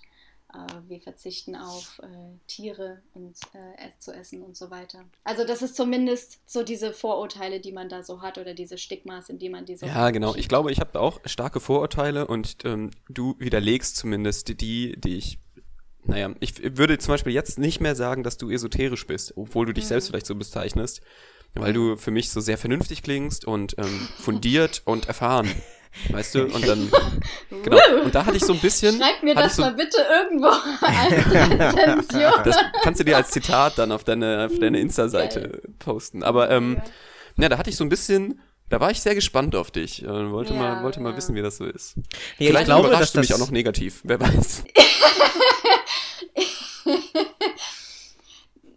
[0.87, 2.07] wir verzichten auf äh,
[2.47, 5.05] Tiere und äh, zu essen und so weiter.
[5.23, 9.29] Also das ist zumindest so diese Vorurteile, die man da so hat oder diese Stigmas,
[9.29, 9.85] in die man diese.
[9.85, 10.35] Ja, genau.
[10.35, 15.39] Ich glaube, ich habe auch starke Vorurteile und ähm, du widerlegst zumindest die, die ich
[16.05, 19.73] naja, ich würde zum Beispiel jetzt nicht mehr sagen, dass du esoterisch bist, obwohl du
[19.73, 19.89] dich mhm.
[19.89, 21.01] selbst vielleicht so bezeichnest
[21.55, 25.49] weil du für mich so sehr vernünftig klingst und ähm, fundiert und erfahren.
[26.09, 26.45] Weißt du?
[26.45, 26.91] Und dann,
[27.63, 27.77] genau.
[28.03, 28.97] Und da hatte ich so ein bisschen.
[28.97, 32.43] Schreib mir das so, mal bitte irgendwo als Rezension.
[32.43, 36.23] Das kannst du dir als Zitat dann auf deine, auf deine Insta-Seite posten.
[36.23, 36.81] Aber, ähm,
[37.37, 40.05] ja, da hatte ich so ein bisschen, da war ich sehr gespannt auf dich.
[40.05, 41.03] Und wollte, ja, mal, wollte ja.
[41.03, 41.95] mal wissen, wie das so ist.
[41.95, 42.03] Ja,
[42.37, 44.01] Vielleicht ich glaube, überraschst du mich auch noch negativ.
[44.03, 44.63] Wer weiß.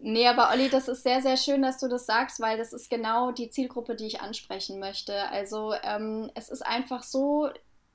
[0.05, 2.89] Nee, aber Olli, das ist sehr, sehr schön, dass du das sagst, weil das ist
[2.89, 5.29] genau die Zielgruppe, die ich ansprechen möchte.
[5.29, 7.49] Also ähm, es ist einfach so,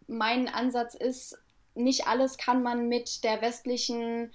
[0.06, 1.36] mein Ansatz ist,
[1.74, 4.32] nicht alles kann man mit der westlichen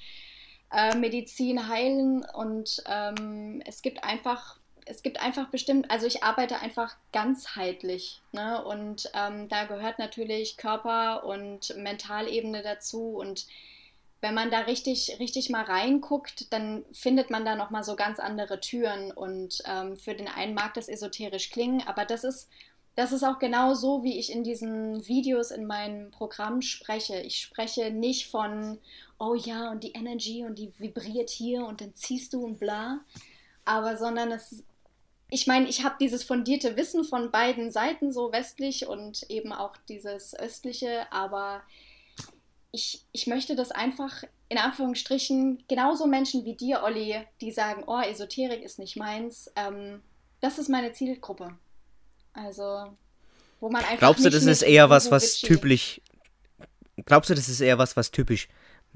[0.71, 6.59] äh, Medizin heilen und ähm, es gibt einfach es gibt einfach bestimmt, also ich arbeite
[6.59, 8.21] einfach ganzheitlich.
[8.33, 8.63] Ne?
[8.65, 13.15] Und ähm, da gehört natürlich Körper und Mentalebene dazu.
[13.15, 13.47] Und
[14.23, 18.61] wenn man da richtig, richtig mal reinguckt, dann findet man da nochmal so ganz andere
[18.61, 19.11] Türen.
[19.11, 22.49] Und ähm, für den einen mag das esoterisch klingen, aber das ist,
[22.95, 27.19] das ist auch genau so, wie ich in diesen Videos in meinem Programm spreche.
[27.19, 28.79] Ich spreche nicht von,
[29.19, 33.01] oh ja, und die Energy und die vibriert hier und dann ziehst du und bla,
[33.65, 34.63] aber sondern es
[35.29, 39.75] ich meine, ich habe dieses fundierte Wissen von beiden Seiten, so westlich und eben auch
[39.89, 41.63] dieses östliche, aber
[42.73, 48.01] ich, ich möchte das einfach in Anführungsstrichen genauso Menschen wie dir, Olli, die sagen, oh,
[48.01, 50.01] Esoterik ist nicht meins, ähm,
[50.41, 51.55] das ist meine Zielgruppe.
[52.33, 52.91] Also,
[53.59, 53.99] wo man einfach.
[53.99, 56.01] Glaubst du, das ist eher was, was typisch.
[57.05, 58.49] Glaubst du, das ist eher was, was typisch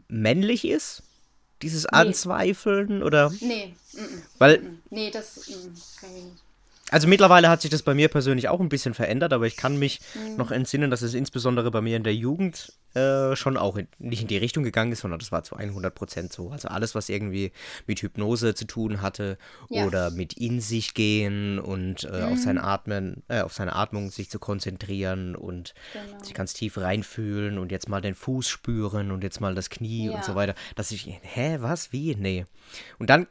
[0.07, 1.03] männlich ist?
[1.61, 1.89] Dieses nee.
[1.91, 3.31] Anzweifeln oder?
[3.39, 4.59] Nee, mm -mm, weil.
[4.59, 5.35] Mm nee, das
[6.01, 6.43] kann ich nicht.
[6.89, 9.77] Also mittlerweile hat sich das bei mir persönlich auch ein bisschen verändert, aber ich kann
[9.77, 10.37] mich mhm.
[10.37, 14.21] noch entsinnen, dass es insbesondere bei mir in der Jugend äh, schon auch in, nicht
[14.21, 16.49] in die Richtung gegangen ist, sondern das war zu 100 Prozent so.
[16.49, 17.51] Also alles, was irgendwie
[17.87, 19.37] mit Hypnose zu tun hatte
[19.69, 19.85] ja.
[19.85, 22.33] oder mit in sich gehen und äh, mhm.
[22.33, 26.23] auf sein Atmen, äh, auf seine Atmung sich zu konzentrieren und genau.
[26.23, 30.07] sich ganz tief reinfühlen und jetzt mal den Fuß spüren und jetzt mal das Knie
[30.07, 30.13] ja.
[30.13, 30.55] und so weiter.
[30.75, 32.15] Dass ich, hä, was, wie?
[32.15, 32.45] Nee.
[32.97, 33.27] Und dann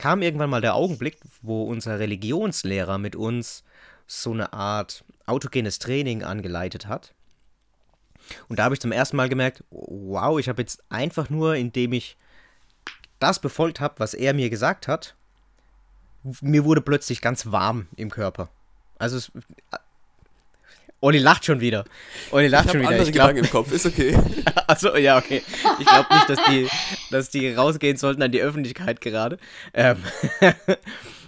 [0.00, 3.64] kam irgendwann mal der Augenblick, wo unser Religionslehrer mit uns
[4.06, 7.14] so eine Art autogenes Training angeleitet hat.
[8.48, 11.92] Und da habe ich zum ersten Mal gemerkt, wow, ich habe jetzt einfach nur, indem
[11.92, 12.16] ich
[13.18, 15.16] das befolgt habe, was er mir gesagt hat,
[16.40, 18.48] mir wurde plötzlich ganz warm im Körper.
[18.98, 19.32] Also es,
[21.00, 21.84] Olli lacht schon wieder.
[22.30, 22.90] Olli lacht ich schon wieder.
[22.90, 24.16] Andere ich glaub, im Kopf, ist okay.
[24.66, 25.42] Achso, ja, okay.
[25.78, 26.68] Ich glaube nicht, dass die,
[27.10, 29.38] dass die rausgehen sollten an die Öffentlichkeit gerade.
[29.72, 29.96] Ähm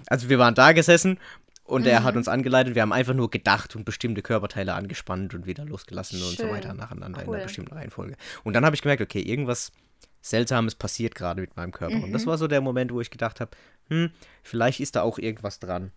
[0.06, 1.18] also wir waren da gesessen
[1.64, 1.88] und mhm.
[1.88, 2.74] er hat uns angeleitet.
[2.74, 6.28] Wir haben einfach nur gedacht und bestimmte Körperteile angespannt und wieder losgelassen Schön.
[6.28, 7.28] und so weiter nacheinander cool.
[7.28, 8.16] in einer bestimmten Reihenfolge.
[8.44, 9.72] Und dann habe ich gemerkt, okay, irgendwas
[10.20, 11.96] Seltsames passiert gerade mit meinem Körper.
[11.96, 12.04] Mhm.
[12.04, 12.30] Und das mhm.
[12.30, 13.52] war so der Moment, wo ich gedacht habe,
[13.88, 14.10] hm,
[14.42, 15.92] vielleicht ist da auch irgendwas dran.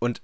[0.00, 0.20] Und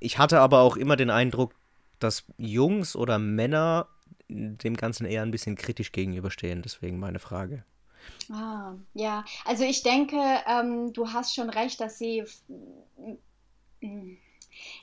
[0.00, 1.54] ich hatte aber auch immer den Eindruck,
[1.98, 3.88] dass Jungs oder Männer
[4.28, 6.62] dem Ganzen eher ein bisschen kritisch gegenüberstehen.
[6.62, 7.64] Deswegen meine Frage.
[8.30, 10.16] Ah, ja, also ich denke,
[10.46, 12.24] ähm, du hast schon recht, dass sie.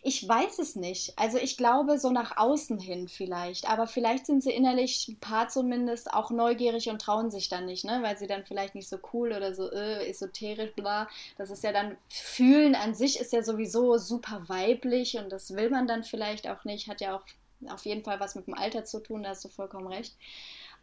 [0.03, 1.17] Ich weiß es nicht.
[1.17, 5.47] Also ich glaube so nach außen hin vielleicht, aber vielleicht sind sie innerlich ein paar
[5.47, 7.99] zumindest auch neugierig und trauen sich dann nicht, ne?
[8.01, 11.07] Weil sie dann vielleicht nicht so cool oder so äh, esoterisch bla.
[11.37, 15.69] Das ist ja dann fühlen an sich ist ja sowieso super weiblich und das will
[15.69, 16.87] man dann vielleicht auch nicht.
[16.87, 17.23] Hat ja auch
[17.69, 19.23] auf jeden Fall was mit dem Alter zu tun.
[19.23, 20.15] Da hast du vollkommen recht.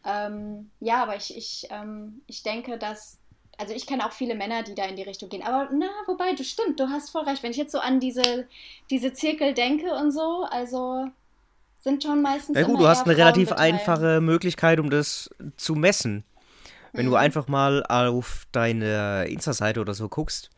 [0.05, 3.19] Ähm, ja, aber ich, ich, ähm, ich denke, dass,
[3.59, 5.43] also ich kenne auch viele Männer, die da in die Richtung gehen.
[5.43, 7.43] Aber na, wobei, du stimmt, du hast voll recht.
[7.43, 8.47] Wenn ich jetzt so an diese,
[8.89, 11.09] diese Zirkel denke und so, also
[11.81, 12.57] sind schon meistens.
[12.57, 16.25] Ja gut, du hast eine relativ einfache Möglichkeit, um das zu messen.
[16.93, 17.11] Wenn mhm.
[17.11, 20.51] du einfach mal auf deine Insta-Seite oder so guckst,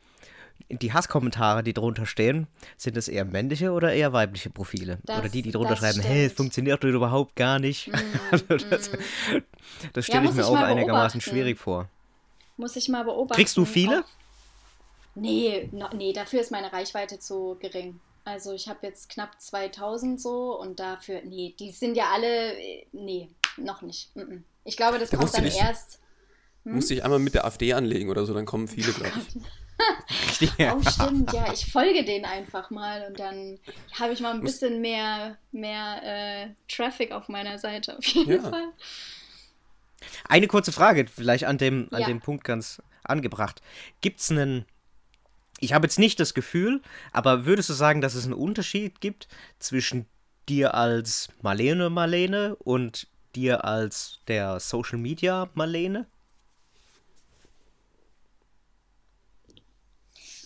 [0.68, 2.46] die Hasskommentare, die drunter stehen,
[2.76, 4.98] sind es eher männliche oder eher weibliche Profile?
[5.04, 7.88] Das, oder die, die drunter schreiben, hey, es funktioniert überhaupt gar nicht.
[7.88, 8.36] Mm,
[8.70, 8.96] das, mm.
[9.92, 11.88] das stelle ja, ich mir auch einigermaßen schwierig vor.
[12.60, 13.40] Muss ich mal beobachten.
[13.40, 14.04] Kriegst du viele?
[15.14, 17.98] Nee, no, nee, dafür ist meine Reichweite zu gering.
[18.24, 22.54] Also ich habe jetzt knapp 2000 so und dafür, nee, die sind ja alle,
[22.92, 24.10] nee, noch nicht.
[24.64, 26.00] Ich glaube, das da kommt dann dich, erst.
[26.64, 26.74] Hm?
[26.74, 30.50] Musst dich einmal mit der AfD anlegen oder so, dann kommen viele, glaube ich.
[30.58, 31.50] oh, stimmt, ja.
[31.52, 33.58] Ich folge denen einfach mal und dann
[33.98, 38.50] habe ich mal ein bisschen mehr, mehr äh, Traffic auf meiner Seite, auf jeden ja.
[38.50, 38.68] Fall.
[40.28, 42.06] Eine kurze Frage, vielleicht an dem, an ja.
[42.06, 43.62] dem Punkt ganz angebracht.
[44.00, 44.64] Gibt es einen.
[45.58, 46.80] Ich habe jetzt nicht das Gefühl,
[47.12, 49.28] aber würdest du sagen, dass es einen Unterschied gibt
[49.58, 50.06] zwischen
[50.48, 56.06] dir als Marlene Marlene und dir als der Social Media Marlene?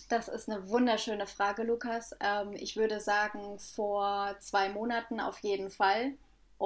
[0.09, 2.15] Das ist eine wunderschöne Frage, Lukas.
[2.19, 6.13] Ähm, ich würde sagen, vor zwei Monaten auf jeden Fall.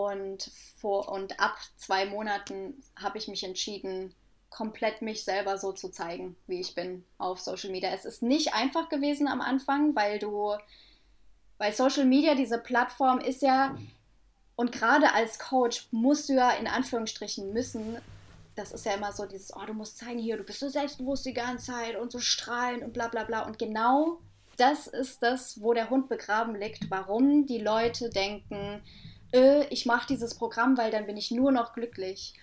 [0.07, 4.13] Und, vor, und ab zwei Monaten habe ich mich entschieden,
[4.49, 7.89] komplett mich selber so zu zeigen, wie ich bin auf Social Media.
[7.91, 10.55] Es ist nicht einfach gewesen am Anfang, weil du,
[11.57, 13.77] weil Social Media, diese Plattform ist ja,
[14.55, 17.97] und gerade als Coach musst du ja in Anführungsstrichen müssen
[18.59, 21.25] das ist ja immer so dieses, oh, du musst zeigen hier, du bist so selbstbewusst
[21.25, 23.45] die ganze Zeit und so strahlend und bla bla bla.
[23.45, 24.19] Und genau
[24.57, 28.81] das ist das, wo der Hund begraben liegt, warum die Leute denken,
[29.33, 32.33] äh, ich mache dieses Programm, weil dann bin ich nur noch glücklich.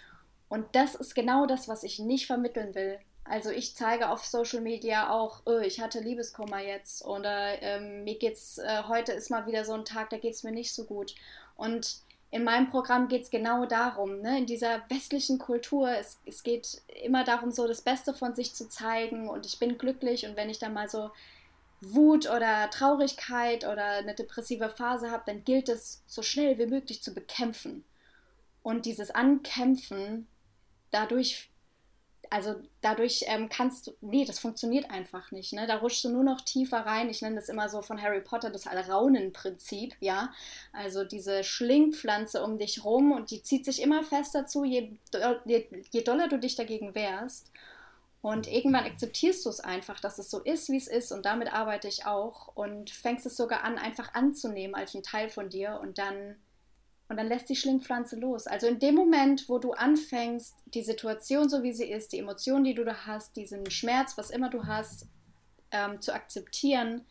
[0.49, 2.99] Und das ist genau das, was ich nicht vermitteln will.
[3.24, 8.16] Also ich zeige auf Social Media auch, oh, ich hatte Liebeskummer jetzt oder ähm, mir
[8.18, 10.84] geht's, äh, heute ist mal wieder so ein Tag, da geht es mir nicht so
[10.84, 11.14] gut.
[11.57, 11.99] Und
[12.30, 14.39] in meinem Programm geht es genau darum, ne?
[14.39, 18.68] in dieser westlichen Kultur, es, es geht immer darum, so das Beste von sich zu
[18.68, 21.11] zeigen und ich bin glücklich und wenn ich dann mal so
[21.95, 27.03] Wut oder Traurigkeit oder eine depressive Phase habe, dann gilt es so schnell wie möglich
[27.03, 27.84] zu bekämpfen.
[28.62, 30.26] Und dieses Ankämpfen,
[30.91, 31.51] dadurch
[32.30, 35.53] also dadurch ähm, kannst du, nee, das funktioniert einfach nicht.
[35.53, 35.66] Ne?
[35.66, 37.09] Da rutschst du nur noch tiefer rein.
[37.09, 40.32] Ich nenne das immer so von Harry Potter das Raunenprinzip, ja.
[40.72, 44.91] Also diese Schlingpflanze um dich rum und die zieht sich immer fester zu, je,
[45.45, 47.51] je, je doller du dich dagegen wehrst.
[48.27, 51.12] Und irgendwann akzeptierst du es einfach, dass es so ist, wie es ist.
[51.12, 52.49] Und damit arbeite ich auch.
[52.57, 55.79] Und fängst es sogar an, einfach anzunehmen als ein Teil von dir.
[55.81, 56.35] Und dann
[57.09, 58.49] und dann lässt die Schlingpflanze los.
[58.49, 62.64] Also in dem Moment, wo du anfängst, die Situation so wie sie ist, die Emotionen,
[62.64, 65.07] die du da hast, diesen Schmerz, was immer du hast,
[65.70, 67.07] ähm, zu akzeptieren,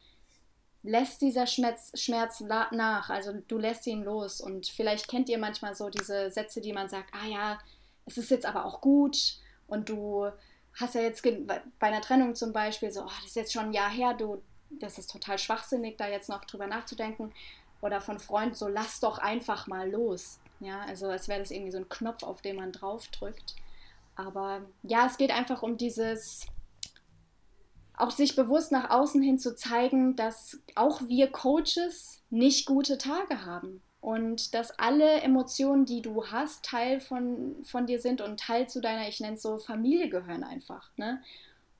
[0.83, 3.09] lässt dieser Schmerz, Schmerz nach.
[3.09, 4.41] Also du lässt ihn los.
[4.41, 7.59] Und vielleicht kennt ihr manchmal so diese Sätze, die man sagt, ah ja,
[8.05, 9.37] es ist jetzt aber auch gut.
[9.65, 10.29] Und du
[10.79, 13.73] hast ja jetzt bei einer Trennung zum Beispiel so, oh, das ist jetzt schon ein
[13.73, 17.33] Jahr her, du, das ist total schwachsinnig, da jetzt noch drüber nachzudenken
[17.81, 20.39] oder von Freunden so, lass doch einfach mal los.
[20.59, 23.55] Ja, also als wäre das irgendwie so ein Knopf, auf den man drauf drückt.
[24.15, 26.47] Aber ja, es geht einfach um dieses,
[27.97, 33.45] auch sich bewusst nach außen hin zu zeigen, dass auch wir Coaches nicht gute Tage
[33.45, 33.81] haben.
[34.05, 38.79] Und dass alle Emotionen, die du hast, Teil von, von dir sind und Teil zu
[38.79, 40.91] deiner, ich nenne es so, Familie gehören einfach.
[40.95, 41.23] Ne?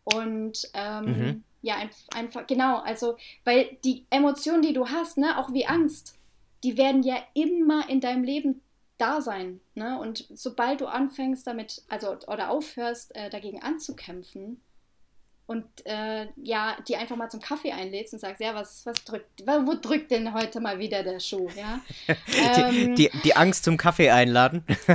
[0.04, 1.78] Und ähm, mhm ja,
[2.14, 6.16] einfach, genau, also, weil die Emotionen, die du hast, ne, auch wie Angst,
[6.64, 8.62] die werden ja immer in deinem Leben
[9.00, 14.62] da sein, ne, und sobald du anfängst damit, also, oder aufhörst, äh, dagegen anzukämpfen,
[15.48, 19.44] und äh, ja, die einfach mal zum Kaffee einlädst und sagst, ja, was, was drückt,
[19.46, 21.82] wo drückt denn heute mal wieder der Schuh, ja?
[22.58, 24.64] ähm, die, die, Angst zum Kaffee einladen.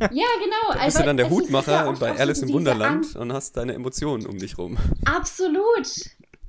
[0.00, 0.72] ja, genau.
[0.72, 3.16] Da bist also, du dann der Hutmacher ja bei Alice im Wunderland Angst.
[3.16, 4.76] und hast deine Emotionen um dich rum.
[5.06, 5.88] Absolut,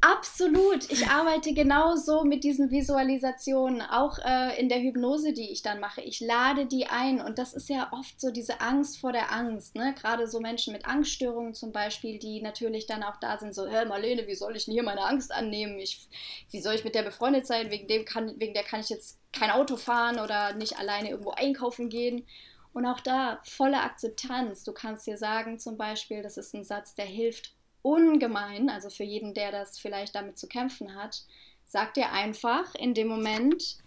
[0.06, 0.92] Absolut.
[0.92, 6.02] Ich arbeite genauso mit diesen Visualisationen, auch äh, in der Hypnose, die ich dann mache.
[6.02, 9.74] Ich lade die ein und das ist ja oft so diese Angst vor der Angst.
[9.74, 9.96] Ne?
[10.00, 13.86] Gerade so Menschen mit Angststörungen zum Beispiel, die natürlich dann auch da sind, so, hä
[13.86, 15.80] Marlene, wie soll ich denn hier meine Angst annehmen?
[15.80, 16.08] Ich,
[16.52, 17.72] wie soll ich mit der befreundet sein?
[17.72, 21.32] Wegen, dem kann, wegen der kann ich jetzt kein Auto fahren oder nicht alleine irgendwo
[21.32, 22.28] einkaufen gehen.
[22.74, 24.64] Und auch da volle Akzeptanz.
[24.66, 27.55] Du kannst dir sagen zum Beispiel, das ist ein Satz, der hilft
[27.86, 31.24] ungemein, also für jeden, der das vielleicht damit zu kämpfen hat,
[31.68, 33.78] sagt dir einfach in dem Moment,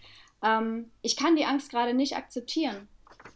[0.42, 2.88] ähm, ich kann die Angst gerade nicht akzeptieren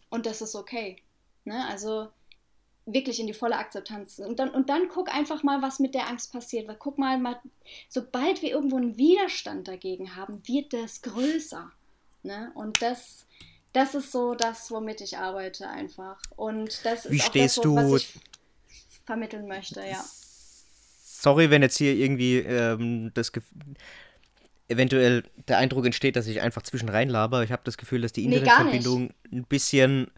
[0.09, 0.97] und das ist okay.
[1.45, 1.67] Ne?
[1.69, 2.09] Also
[2.87, 4.21] wirklich in die volle Akzeptanz.
[4.21, 6.69] Und dann, und dann guck einfach mal, was mit der Angst passiert.
[6.69, 7.41] Weil guck mal, mal,
[7.89, 11.71] sobald wir irgendwo einen Widerstand dagegen haben, wird das größer.
[12.23, 12.53] Ne?
[12.55, 13.27] Und das,
[13.73, 16.21] das ist so das, womit ich arbeite einfach.
[16.37, 18.15] Und das Wie ist auch stehst das, du was ich
[19.05, 20.05] vermitteln möchte, ja.
[21.23, 23.45] Sorry, wenn jetzt hier irgendwie ähm, das Gef
[24.69, 27.45] eventuell der Eindruck entsteht, dass ich einfach zwischen reinlaber.
[27.45, 30.11] Ich habe das Gefühl, dass die Nee, Internetverbindung ein bisschen,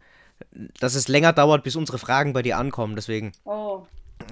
[0.81, 2.95] dass es länger dauert, bis unsere Fragen bei dir ankommen.
[2.97, 3.87] Deswegen Oh,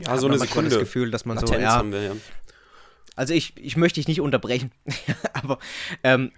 [0.05, 0.71] Ja, so eine Sekunde.
[0.71, 2.13] das Gefühl, dass man so, Latenz ja, haben wir, ja.
[3.17, 4.71] Also ich, ich möchte dich nicht unterbrechen,
[5.35, 5.59] aber
[6.03, 6.33] ähm,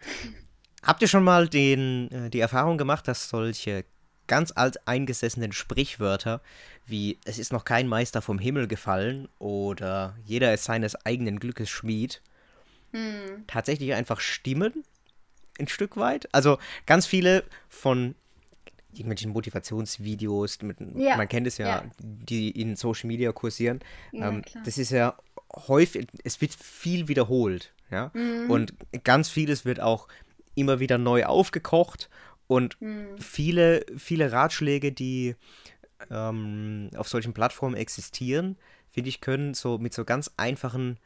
[0.83, 3.85] habt ihr schon mal den, äh, die Erfahrung gemacht, dass solche
[4.27, 6.41] ganz alt eingesessenen Sprichwörter
[6.87, 11.71] wie es ist noch kein Meister vom Himmel gefallen oder jeder ist seines eigenen Glückes
[11.71, 12.21] Schmied
[12.93, 13.45] hm.
[13.47, 14.85] tatsächlich einfach stimmen?
[15.59, 16.29] Ein Stück weit?
[16.33, 18.15] Also ganz viele von
[18.93, 21.85] irgendwelchen Motivationsvideos, mit, Ja, man kennt es ja, ja.
[21.99, 23.81] die in Social Media kursieren.
[24.13, 25.17] Ja, ähm, das ist ja
[25.55, 28.11] häufig, es wird viel wiederholt, ja.
[28.15, 28.51] Mhm.
[28.51, 30.07] Und ganz vieles wird auch
[30.55, 32.09] immer wieder neu aufgekocht
[32.47, 33.19] und Mhm.
[33.19, 35.37] viele, viele Ratschläge, die
[36.11, 38.57] ähm, auf solchen Plattformen existieren,
[38.91, 40.99] finde ich, können so mit so ganz einfachen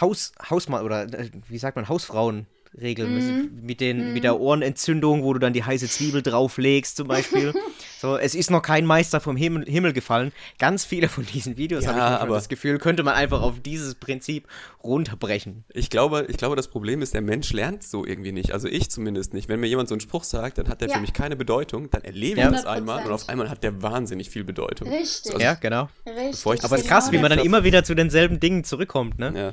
[0.00, 2.46] Haus, Hausmann oder äh, wie sagt man, Hausfrauen
[2.78, 3.14] regeln.
[3.14, 3.50] Mhm.
[3.62, 7.52] Mit, den, mit der Ohrenentzündung, wo du dann die heiße Zwiebel drauflegst, zum Beispiel.
[8.00, 10.32] so, es ist noch kein Meister vom Himmel, Himmel gefallen.
[10.58, 13.60] Ganz viele von diesen Videos Ja, habe ich aber- das Gefühl, könnte man einfach auf
[13.60, 14.46] dieses Prinzip
[14.84, 15.64] runterbrechen.
[15.74, 18.52] Ich glaube, ich glaube, das Problem ist, der Mensch lernt so irgendwie nicht.
[18.52, 19.48] Also ich zumindest nicht.
[19.48, 20.94] Wenn mir jemand so einen Spruch sagt, dann hat der Ja.
[20.94, 21.90] für mich keine Bedeutung.
[21.90, 22.48] Dann erlebe Ja.
[22.50, 23.14] ich das einmal und 100%.
[23.14, 24.88] auf einmal hat der wahnsinnig viel Bedeutung.
[24.88, 25.32] Richtig.
[25.34, 25.88] Also- ja, genau.
[26.06, 26.44] Richtig.
[26.46, 29.32] Aber es ist Genau krass, wie man dann immer wieder zu denselben Dingen zurückkommt, ne?
[29.36, 29.52] Ja.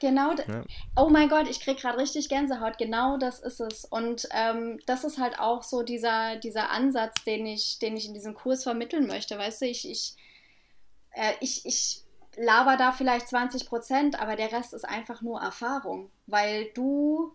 [0.00, 0.32] Genau.
[0.32, 0.64] Ja.
[0.96, 2.78] Oh mein Gott, ich krieg gerade richtig Gänsehaut.
[2.78, 3.84] Genau das ist es.
[3.84, 8.14] Und ähm, das ist halt auch so dieser, dieser Ansatz, den ich, den ich in
[8.14, 9.38] diesem Kurs vermitteln möchte.
[9.38, 10.16] Weißt du, ich, ich,
[11.12, 12.02] äh, ich, ich
[12.36, 16.10] laber da vielleicht 20 Prozent, aber der Rest ist einfach nur Erfahrung.
[16.26, 17.34] Weil du,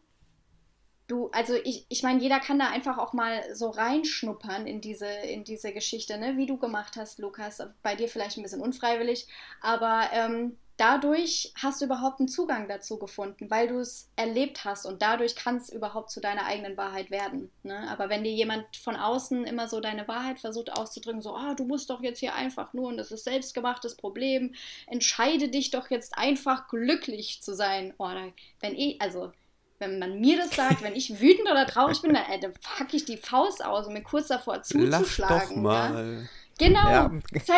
[1.07, 5.07] du, also ich, ich meine, jeder kann da einfach auch mal so reinschnuppern in diese,
[5.07, 6.38] in diese Geschichte, ne?
[6.38, 7.64] wie du gemacht hast, Lukas.
[7.82, 9.28] Bei dir vielleicht ein bisschen unfreiwillig,
[9.62, 14.88] aber ähm, dadurch hast du überhaupt einen Zugang dazu gefunden, weil du es erlebt hast
[14.88, 17.52] und dadurch kann es überhaupt zu deiner eigenen Wahrheit werden.
[17.62, 17.88] Ne?
[17.88, 21.66] Aber wenn dir jemand von außen immer so deine Wahrheit versucht auszudrücken, so, ah, du
[21.66, 24.56] musst doch jetzt hier einfach nur und das ist selbstgemachtes Problem,
[24.88, 27.94] entscheide dich doch jetzt einfach glücklich zu sein.
[28.00, 28.24] Oh, da,
[28.62, 29.32] wenn ich, also
[29.78, 32.92] wenn man mir das sagt, wenn ich wütend oder traurig bin, dann, äh, dann pack
[32.96, 35.50] ich die Faust aus und bin kurz davor Lach zuzuschlagen.
[35.50, 36.28] doch mal.
[36.58, 36.68] Ja?
[36.68, 36.90] Genau.
[36.90, 37.12] Ja.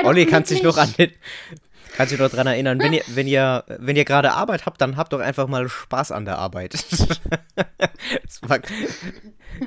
[0.03, 1.13] Olli kann sich noch an den,
[1.95, 4.97] kann sich noch dran erinnern, wenn ihr, wenn ihr, wenn ihr gerade Arbeit habt, dann
[4.97, 6.73] habt doch einfach mal Spaß an der Arbeit.
[7.53, 8.59] das war,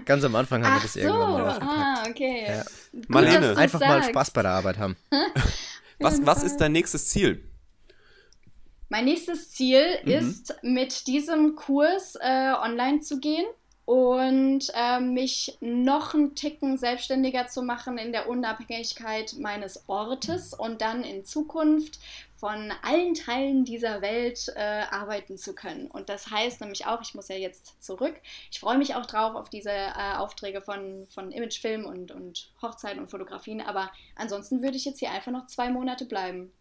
[0.04, 1.72] ganz am Anfang haben wir Ach das so, irgendwann mal aufgepackt.
[1.78, 2.44] ah, okay.
[2.48, 2.62] Ja.
[2.92, 3.56] Gut, Marlene.
[3.56, 4.10] Einfach mal sagst.
[4.10, 4.96] Spaß bei der Arbeit haben.
[5.98, 7.42] Was, was ist dein nächstes Ziel?
[8.90, 10.10] Mein nächstes Ziel Mhm.
[10.12, 13.46] ist, mit diesem Kurs äh, online zu gehen
[13.86, 20.80] und äh, mich noch einen Ticken selbstständiger zu machen in der Unabhängigkeit meines Ortes und
[20.82, 22.00] dann in Zukunft
[22.34, 25.86] von allen Teilen dieser Welt äh, arbeiten zu können.
[25.86, 28.14] Und das heißt nämlich auch, ich muss ja jetzt zurück.
[28.50, 32.98] Ich freue mich auch drauf auf diese äh, Aufträge von, von Imagefilm und, und Hochzeiten
[32.98, 33.60] und Fotografien.
[33.60, 36.52] Aber ansonsten würde ich jetzt hier einfach noch zwei Monate bleiben.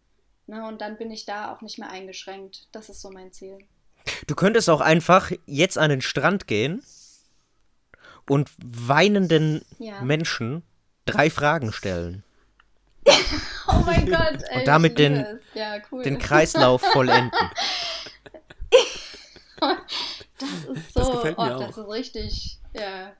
[0.46, 2.68] Ne, und dann bin ich da auch nicht mehr eingeschränkt.
[2.70, 3.58] Das ist so mein Ziel.
[4.28, 6.84] Du könntest auch einfach jetzt an den Strand gehen
[8.28, 10.00] und weinenden Ja.
[10.02, 10.62] Menschen
[11.04, 12.22] drei Fragen stellen.
[13.68, 16.04] Oh mein Gott, ey, Und damit den- ja, cool.
[16.04, 17.32] Den Kreislauf vollenden.
[19.60, 21.66] das ist so, Das gefällt mir oh, auch.
[21.66, 23.12] das ist richtig, ja,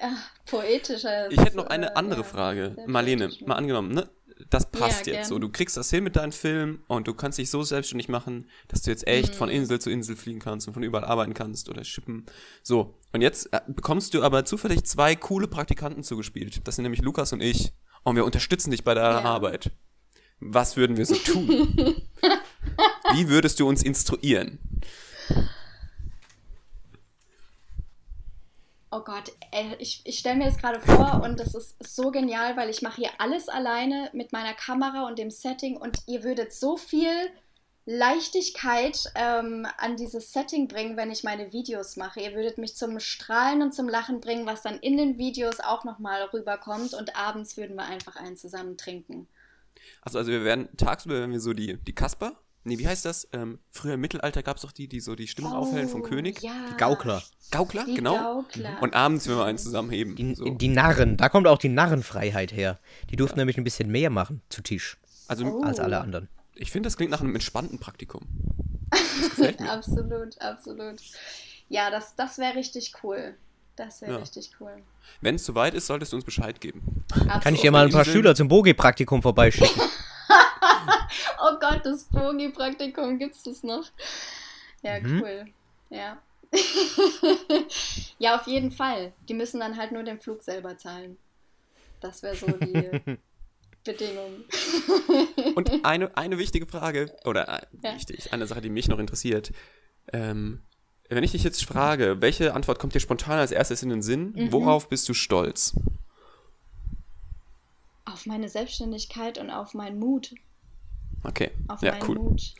[0.00, 0.16] ja
[0.46, 1.30] poetischer.
[1.30, 2.76] Ich hätte noch eine andere ja, Frage.
[2.86, 4.08] Marlene, mal angenommen, ne?
[4.50, 5.28] Das passt Ja, jetzt gern.
[5.28, 5.38] so.
[5.38, 8.82] Du kriegst das hin mit deinem Film und du kannst dich so selbstständig machen, dass
[8.82, 9.38] du jetzt echt Mhm.
[9.38, 12.26] von Insel zu Insel fliegen kannst und von überall arbeiten kannst oder schippen.
[12.62, 12.98] So.
[13.12, 16.66] Und jetzt äh, bekommst du aber zufällig zwei coole Praktikanten zugespielt.
[16.66, 17.72] Das sind nämlich Lukas und ich.
[18.04, 19.24] Und wir unterstützen dich bei deiner Ja.
[19.24, 19.70] Arbeit.
[20.40, 21.46] Was würden wir so tun?
[23.14, 24.58] Wie würdest du uns instruieren?
[28.94, 32.58] Oh Gott, ey, ich, ich stelle mir das gerade vor und das ist so genial,
[32.58, 36.52] weil ich mache hier alles alleine mit meiner Kamera und dem Setting und ihr würdet
[36.52, 37.08] so viel
[37.86, 42.20] Leichtigkeit ähm, an dieses Setting bringen, wenn ich meine Videos mache.
[42.20, 45.84] Ihr würdet mich zum Strahlen und zum Lachen bringen, was dann in den Videos auch
[45.84, 49.26] nochmal rüberkommt und abends würden wir einfach einen zusammen trinken.
[50.02, 53.28] Also, also wir werden tagsüber, wenn wir so die, die Kasper, nee, wie heißt das?
[53.32, 56.38] Ähm, früher im Mittelalter gab es doch die, die so die Stimmung aufhellen vom König.
[56.42, 56.52] Oh, Ja.
[56.70, 57.22] Die Gaukler.
[57.50, 58.42] Gaukler, Die genau.
[58.42, 58.78] Gaukler.
[58.82, 60.16] Und abends, wenn wir einen zusammenheben.
[60.16, 60.44] Die, so.
[60.48, 62.78] die Narren, da kommt auch die Narrenfreiheit her.
[63.10, 64.98] Die durften nämlich ein bisschen mehr machen zu Tisch
[65.28, 65.62] Also Oh.
[65.62, 66.28] als alle anderen.
[66.54, 68.22] ich finde, das klingt nach einem entspannten Praktikum.
[69.68, 71.00] Absolut, absolut.
[71.68, 73.34] Ja, das, das wäre richtig cool.
[73.76, 74.18] Das wäre Ja.
[74.18, 74.72] richtig cool.
[75.22, 77.04] Wenn es soweit ist, solltest du uns Bescheid geben.
[77.42, 78.04] Kann ich dir mal ein paar.
[78.04, 79.80] Schüler zum Bogi-Praktikum vorbeischicken?
[81.40, 83.84] Oh Gott, das Bogi-Praktikum gibt's das noch?
[84.82, 85.20] Ja, Mhm.
[85.20, 85.46] cool.
[85.90, 86.20] Ja.
[88.18, 89.12] ja, auf jeden Fall.
[89.28, 91.16] Die müssen dann halt nur den Flug selber zahlen.
[92.00, 92.88] Das wäre so die
[93.84, 94.44] Bedingung.
[95.54, 97.94] Und eine, eine wichtige Frage, oder äh, Ja.
[97.94, 99.52] wichtig, eine Sache, die mich noch interessiert.
[100.12, 100.60] Ähm,
[101.08, 104.32] wenn ich dich jetzt frage, welche Antwort kommt dir spontan als erstes in den Sinn?
[104.34, 104.52] Mhm.
[104.52, 105.74] Worauf bist du stolz?
[108.04, 110.34] Auf meine Selbstständigkeit und auf meinen Mut.
[111.24, 112.18] Okay, Auf ja, cool.
[112.18, 112.54] Mut.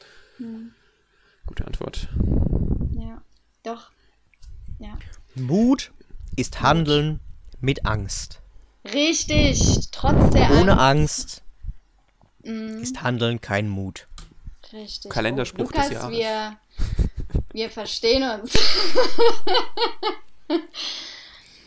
[1.46, 2.08] Gute Antwort.
[2.92, 3.22] Ja,
[3.62, 3.90] doch.
[4.78, 4.96] Ja.
[5.34, 5.92] Mut
[6.36, 7.20] ist Handeln
[7.60, 8.40] mit Angst.
[8.84, 11.42] Richtig, trotz der Ohne Angst.
[12.44, 14.08] Angst ist Handeln kein Mut.
[14.72, 15.10] Richtig.
[15.10, 16.16] Kalenderspruch oh, Lukas, des Jahres.
[16.16, 16.56] Wir,
[17.52, 18.58] wir verstehen uns.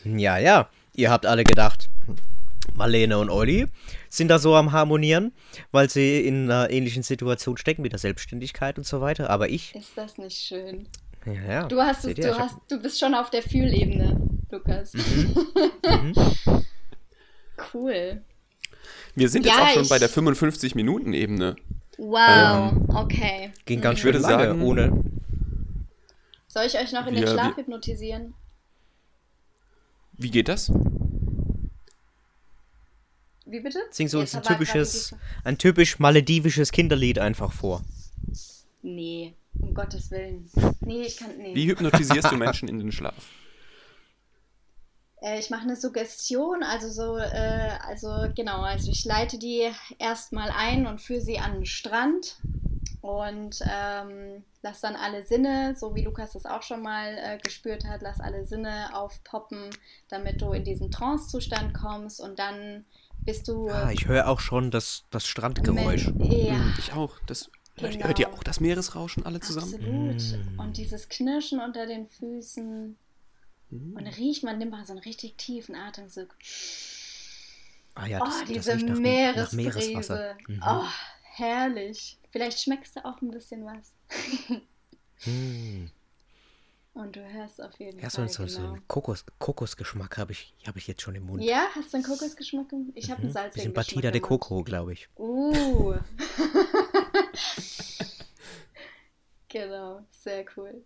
[0.04, 1.90] Ja, ja, ihr habt alle gedacht,
[2.76, 3.68] Marlene und Olli
[4.18, 5.32] sind da so am Harmonieren,
[5.72, 9.30] weil sie in einer ähnlichen Situation stecken mit der Selbstständigkeit und so weiter.
[9.30, 10.88] Aber ich, Ist das nicht schön?
[11.26, 11.68] ja, ja.
[11.68, 14.20] Du hast es, du hast, du bist schon auf der Fühlebene,
[14.52, 14.94] Lukas.
[14.94, 15.36] Mhm.
[17.74, 18.22] cool.
[19.16, 21.56] Wir sind Ja, jetzt auch schon ich- bei der 55-Minuten-Ebene.
[21.98, 23.52] Wow, Ähm, okay.
[23.66, 25.04] ging ganz Ich schön sagen- ohne.
[26.48, 28.34] Soll ich euch noch in den Wir- Schlaf wir- hypnotisieren?
[30.18, 30.72] Wie geht das?
[33.46, 33.80] Wie bitte?
[33.92, 37.82] Sing so uns ein aber typisches, ein typisch maledivisches Kinderlied einfach vor.
[38.82, 40.50] Nee, um Gottes Willen.
[40.82, 41.38] Nee, ich kann.
[41.38, 41.54] Nee.
[41.54, 43.30] Wie hypnotisierst du Menschen in den Schlaf?
[45.22, 50.52] Äh, ich mache eine Suggestion, also so, äh, also genau, also ich leite die erstmal
[50.52, 52.38] ein und führe sie an den Strand
[53.02, 57.86] und ähm, lass dann alle Sinne, so wie Lukas das auch schon mal äh, gespürt
[57.86, 59.70] hat, lass alle Sinne aufpoppen,
[60.10, 62.86] damit du in diesen Trance-Zustand kommst und dann
[63.20, 63.70] bist du.
[63.70, 66.08] Ah, ich höre auch schon das, das Strandgeräusch.
[66.20, 67.18] Ja, Hm, Ich auch.
[67.28, 68.06] Das, hört, Genau.
[68.06, 69.74] hört ihr auch das Meeresrauschen alle zusammen?
[69.76, 70.56] absolut.
[70.56, 70.60] Mm.
[70.60, 72.96] Und dieses Knirschen unter den Füßen.
[73.72, 73.96] Mhm.
[73.98, 76.30] Und riecht man, nimmt man so einen richtig tiefen Atemzug.
[77.96, 79.56] Ah ja, Oh, das, das diese riecht nach, nach Meereswasser.
[79.56, 80.36] Meeresbrise.
[80.48, 80.64] Mhm.
[80.66, 80.84] Oh,
[81.24, 82.18] herrlich.
[82.32, 83.94] Vielleicht schmeckst du auch ein bisschen was.
[85.20, 85.90] Hm.
[86.96, 88.30] Und du hörst auf jeden Ja, so, Fall.
[88.30, 88.74] so, so genau.
[88.74, 91.44] einen Kokos, Kokosgeschmack habe ich, hab ich jetzt schon im Mund.
[91.44, 92.72] Ja, hast du einen Kokosgeschmack?
[92.72, 93.34] im- Ich habe einen Mhm.
[93.34, 94.22] salzigen Bisschen Batida de.
[94.22, 95.10] Coco, glaube ich.
[95.18, 95.94] Uh.
[99.50, 100.84] genau, sehr cool.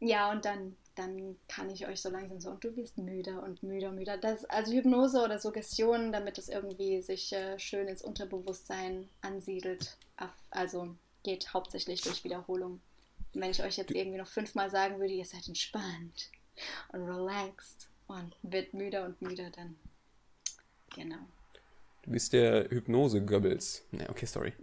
[0.00, 3.62] Ja, und dann, dann kann ich euch so langsam so, und du wirst müder und
[3.62, 4.16] müder müder.
[4.16, 9.96] Das, also Hypnose oder Suggestion, damit es irgendwie sich äh, schön ins Unterbewusstsein ansiedelt.
[10.50, 10.94] Also
[11.24, 12.80] geht hauptsächlich durch Wiederholung.
[13.38, 16.28] Und wenn ich euch jetzt irgendwie noch fünfmal sagen würde, ihr seid entspannt
[16.88, 19.76] und relaxed und wird müder und müder, dann
[20.92, 21.18] genau.
[22.02, 23.82] Du bist der Hypnose-Goebbels.
[23.92, 24.54] Ne, okay, sorry.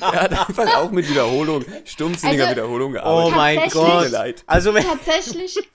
[0.00, 2.94] er hat einfach auch mit Wiederholung, stumpfsinniger Also- Wiederholung Oh
[3.30, 3.36] gearbeitet.
[3.36, 3.56] mein?
[3.70, 4.10] Tut mir Gott.
[4.10, 4.44] leid.
[4.46, 5.58] Also wenn, Tatsächlich.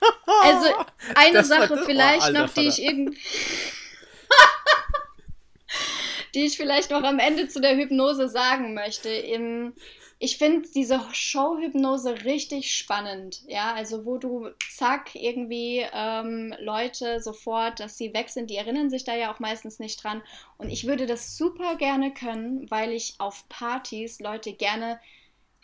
[0.44, 0.68] Also
[1.16, 3.18] eine Das Sache oh, vielleicht alter noch, die ich irgendwie.
[6.34, 9.10] Die ich vielleicht noch am Ende zu der Hypnose sagen möchte.
[9.10, 9.74] Im,
[10.20, 13.42] ich finde diese Show-Hypnose richtig spannend.
[13.48, 18.90] Ja, also wo du zack irgendwie ähm, Leute sofort, dass sie weg sind, die erinnern
[18.90, 20.22] sich da ja auch meistens nicht dran.
[20.58, 25.00] Und ich würde das super gerne können, weil ich auf Partys Leute gerne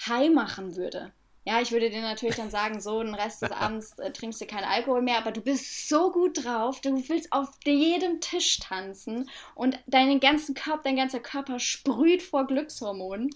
[0.07, 1.11] high machen würde.
[1.47, 4.47] Ja, ich würde dir natürlich dann sagen, so den Rest des Abends äh, trinkst du
[4.47, 9.29] keinen Alkohol mehr, aber du bist so gut drauf, du willst auf jedem Tisch tanzen
[9.53, 13.29] und deinen ganzen Körper, dein ganzer Körper sprüht vor Glückshormonen.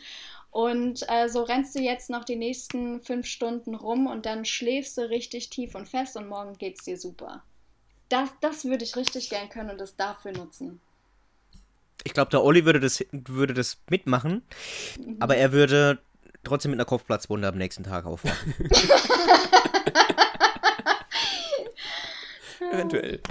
[0.52, 4.98] Und äh, so rennst du jetzt noch die nächsten fünf Stunden rum und dann schläfst
[4.98, 7.44] du richtig tief und fest und morgen geht's dir super.
[8.10, 10.82] Das, das würde ich richtig gern können und das dafür nutzen.
[12.04, 14.42] Ich glaube, der Olli würde das, würde das mitmachen,
[15.20, 16.00] aber er würde
[16.44, 18.56] trotzdem mit einer Kopfplatzwunde am nächsten Tag aufwachen.
[22.72, 23.22] Eventuell.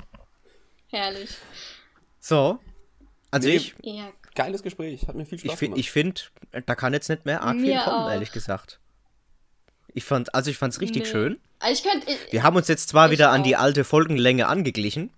[0.89, 1.31] Herrlich.
[2.21, 2.59] So.
[3.31, 5.79] Also Nee, ich, Ja, Geiles Gespräch, hat mir viel Spaß ich, gemacht.
[5.79, 6.21] ich finde,
[6.65, 8.11] da kann jetzt nicht mehr arg Mir viel kommen, auch.
[8.11, 8.79] ehrlich gesagt.
[9.95, 11.09] Ich fand, also ich fand es richtig Nee.
[11.11, 11.41] schön.
[11.59, 12.07] Also ich könnte.
[12.31, 15.11] Wir haben uns jetzt zwar Ich wieder an die alte Folgenlänge angeglichen,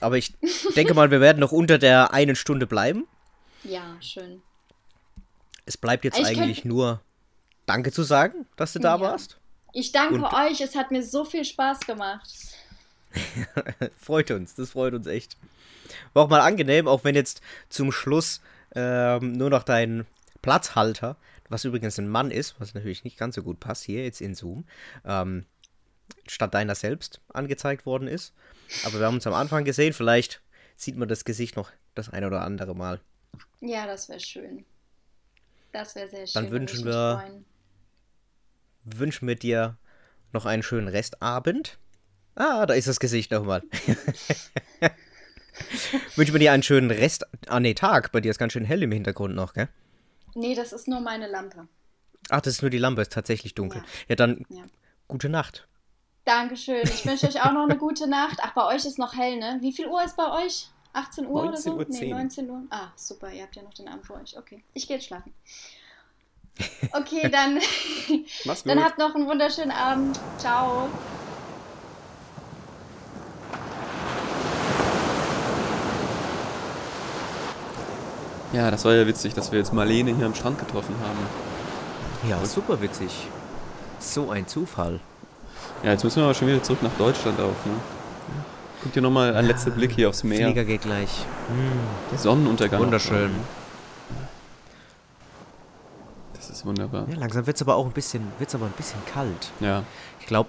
[0.00, 0.34] aber ich
[0.76, 3.06] denke mal, wir werden noch unter der einen Stunde bleiben.
[3.64, 4.42] Ja, schön.
[5.64, 7.00] Es bleibt jetzt Ich könnt- eigentlich nur
[7.66, 9.00] Danke zu sagen, dass du da Ja.
[9.00, 9.38] warst.
[9.72, 12.28] Ich danke Und- euch, es hat mir so viel Spaß gemacht.
[13.98, 15.36] Freut uns, das freut uns echt.
[16.14, 18.40] War auch mal angenehm, auch wenn jetzt zum Schluss
[18.74, 20.06] ähm, nur noch dein
[20.40, 21.16] Platzhalter,
[21.48, 24.34] was übrigens ein Mann ist, was natürlich nicht ganz so gut passt hier jetzt in
[24.34, 24.64] Zoom,
[25.04, 25.44] ähm,
[26.26, 28.32] statt deiner selbst angezeigt worden ist.
[28.86, 30.40] Aber wir haben uns am Anfang gesehen, vielleicht
[30.76, 33.00] sieht man das Gesicht noch das ein oder andere Mal.
[33.60, 34.64] Ja, das wäre schön.
[35.72, 36.42] Das wäre sehr schön.
[36.42, 37.22] Dann wünschen wir-
[38.84, 38.98] freuen.
[38.98, 39.76] Wünschen wir dir
[40.32, 41.78] noch einen schönen Restabend.
[42.34, 43.62] Ah, da ist das Gesicht nochmal.
[46.16, 47.26] Wünschen wir dir einen schönen Rest.
[47.48, 48.10] Ah, nee, Tag.
[48.12, 49.68] Bei dir ist ganz schön hell im Hintergrund noch, gell?
[50.34, 51.68] Nee, das ist nur meine Lampe.
[52.30, 53.82] Ach, das ist nur die Lampe, ist tatsächlich dunkel.
[53.82, 53.86] Ja.
[54.08, 54.62] Ja, dann Ja.
[55.08, 55.68] gute Nacht.
[56.24, 56.82] Dankeschön.
[56.84, 58.38] Ich wünsche euch auch noch eine gute Nacht.
[58.42, 59.58] Ach, bei euch ist noch hell, ne?
[59.60, 60.68] Wie viel Uhr ist bei euch?
[60.94, 61.72] 18 Uhr oder so?
[61.78, 62.00] 19:10.
[62.00, 62.62] Nee, 19 Uhr.
[62.70, 64.38] Ah, super, ihr habt ja noch den Abend vor euch.
[64.38, 65.34] Okay, ich gehe jetzt schlafen.
[66.92, 67.58] Okay, dann,
[68.44, 68.70] Mach's gut.
[68.70, 70.20] dann habt noch einen wunderschönen Abend.
[70.38, 70.88] Ciao.
[78.52, 82.28] Ja, das war ja witzig, dass wir jetzt Marlene hier am Strand getroffen haben.
[82.28, 83.26] Ja, super witzig.
[83.98, 85.00] So ein Zufall.
[85.82, 87.74] Ja, jetzt müssen wir aber schon wieder zurück nach Deutschland auch, ne?
[88.82, 90.46] Guck dir nochmal ein letzter Blick hier aufs Meer.
[90.48, 91.24] Flieger geht gleich.
[92.10, 92.80] Der Sonnenuntergang.
[92.80, 93.30] Wunderschön.
[96.48, 97.06] Das ist wunderbar.
[97.08, 99.50] Ja, langsam wird es aber auch ein bisschen, wird's aber ein bisschen kalt.
[99.60, 99.84] Ja.
[100.20, 100.48] Ich glaube,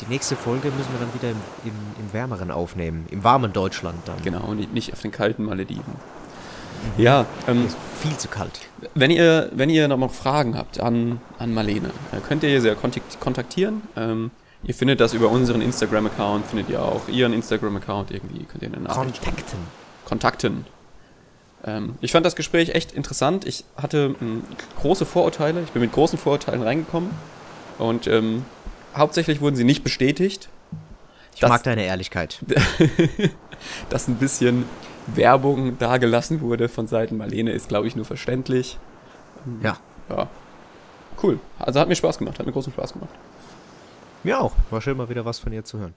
[0.00, 3.06] die nächste Folge müssen wir dann wieder im, im, im wärmeren aufnehmen.
[3.10, 4.16] Im warmen Deutschland dann.
[4.22, 5.94] Genau, und nicht auf den kalten Malediven.
[6.98, 7.68] Ja, ähm,
[8.00, 8.60] viel zu kalt.
[8.94, 12.68] wenn ihr, wenn ihr noch mal Fragen habt an, an Marlene, äh, könnt ihr sie
[12.68, 13.82] ja kontakt- kontaktieren.
[13.96, 14.30] Ähm,
[14.64, 19.58] ihr findet das über unseren Instagram-Account, findet ihr auch ihren Instagram-Account irgendwie, könnt ihr Kontakten.
[20.04, 20.66] kontakten.
[21.66, 23.46] Ähm, ich fand das Gespräch echt interessant.
[23.46, 24.44] Ich hatte ähm,
[24.80, 27.10] große Vorurteile, ich bin mit großen Vorurteilen reingekommen
[27.78, 28.44] und ähm,
[28.96, 30.48] hauptsächlich wurden sie nicht bestätigt.
[31.34, 32.38] Ich Das- mag deine Ehrlichkeit.
[33.88, 34.64] dass ein bisschen
[35.06, 38.78] Werbung da gelassen wurde von Seiten Marlene, ist, glaube ich, nur verständlich.
[39.62, 39.76] Ja.
[40.10, 40.28] Ja.
[41.22, 41.38] Cool.
[41.58, 43.10] Also hat mir Spaß gemacht, hat mir großen Spaß gemacht.
[44.22, 44.52] Mir auch.
[44.70, 45.94] War schön, mal wieder was von dir zu hören.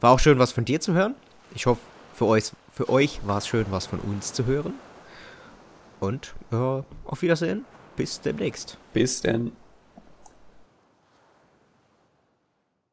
[0.00, 1.14] War auch schön, was von dir zu hören.
[1.54, 1.80] Ich hoffe,
[2.14, 4.74] für euch, für euch war es schön, was von uns zu hören.
[6.00, 7.64] Und äh, auf Wiedersehen.
[7.94, 8.78] Bis demnächst.
[8.94, 9.52] Bis denn.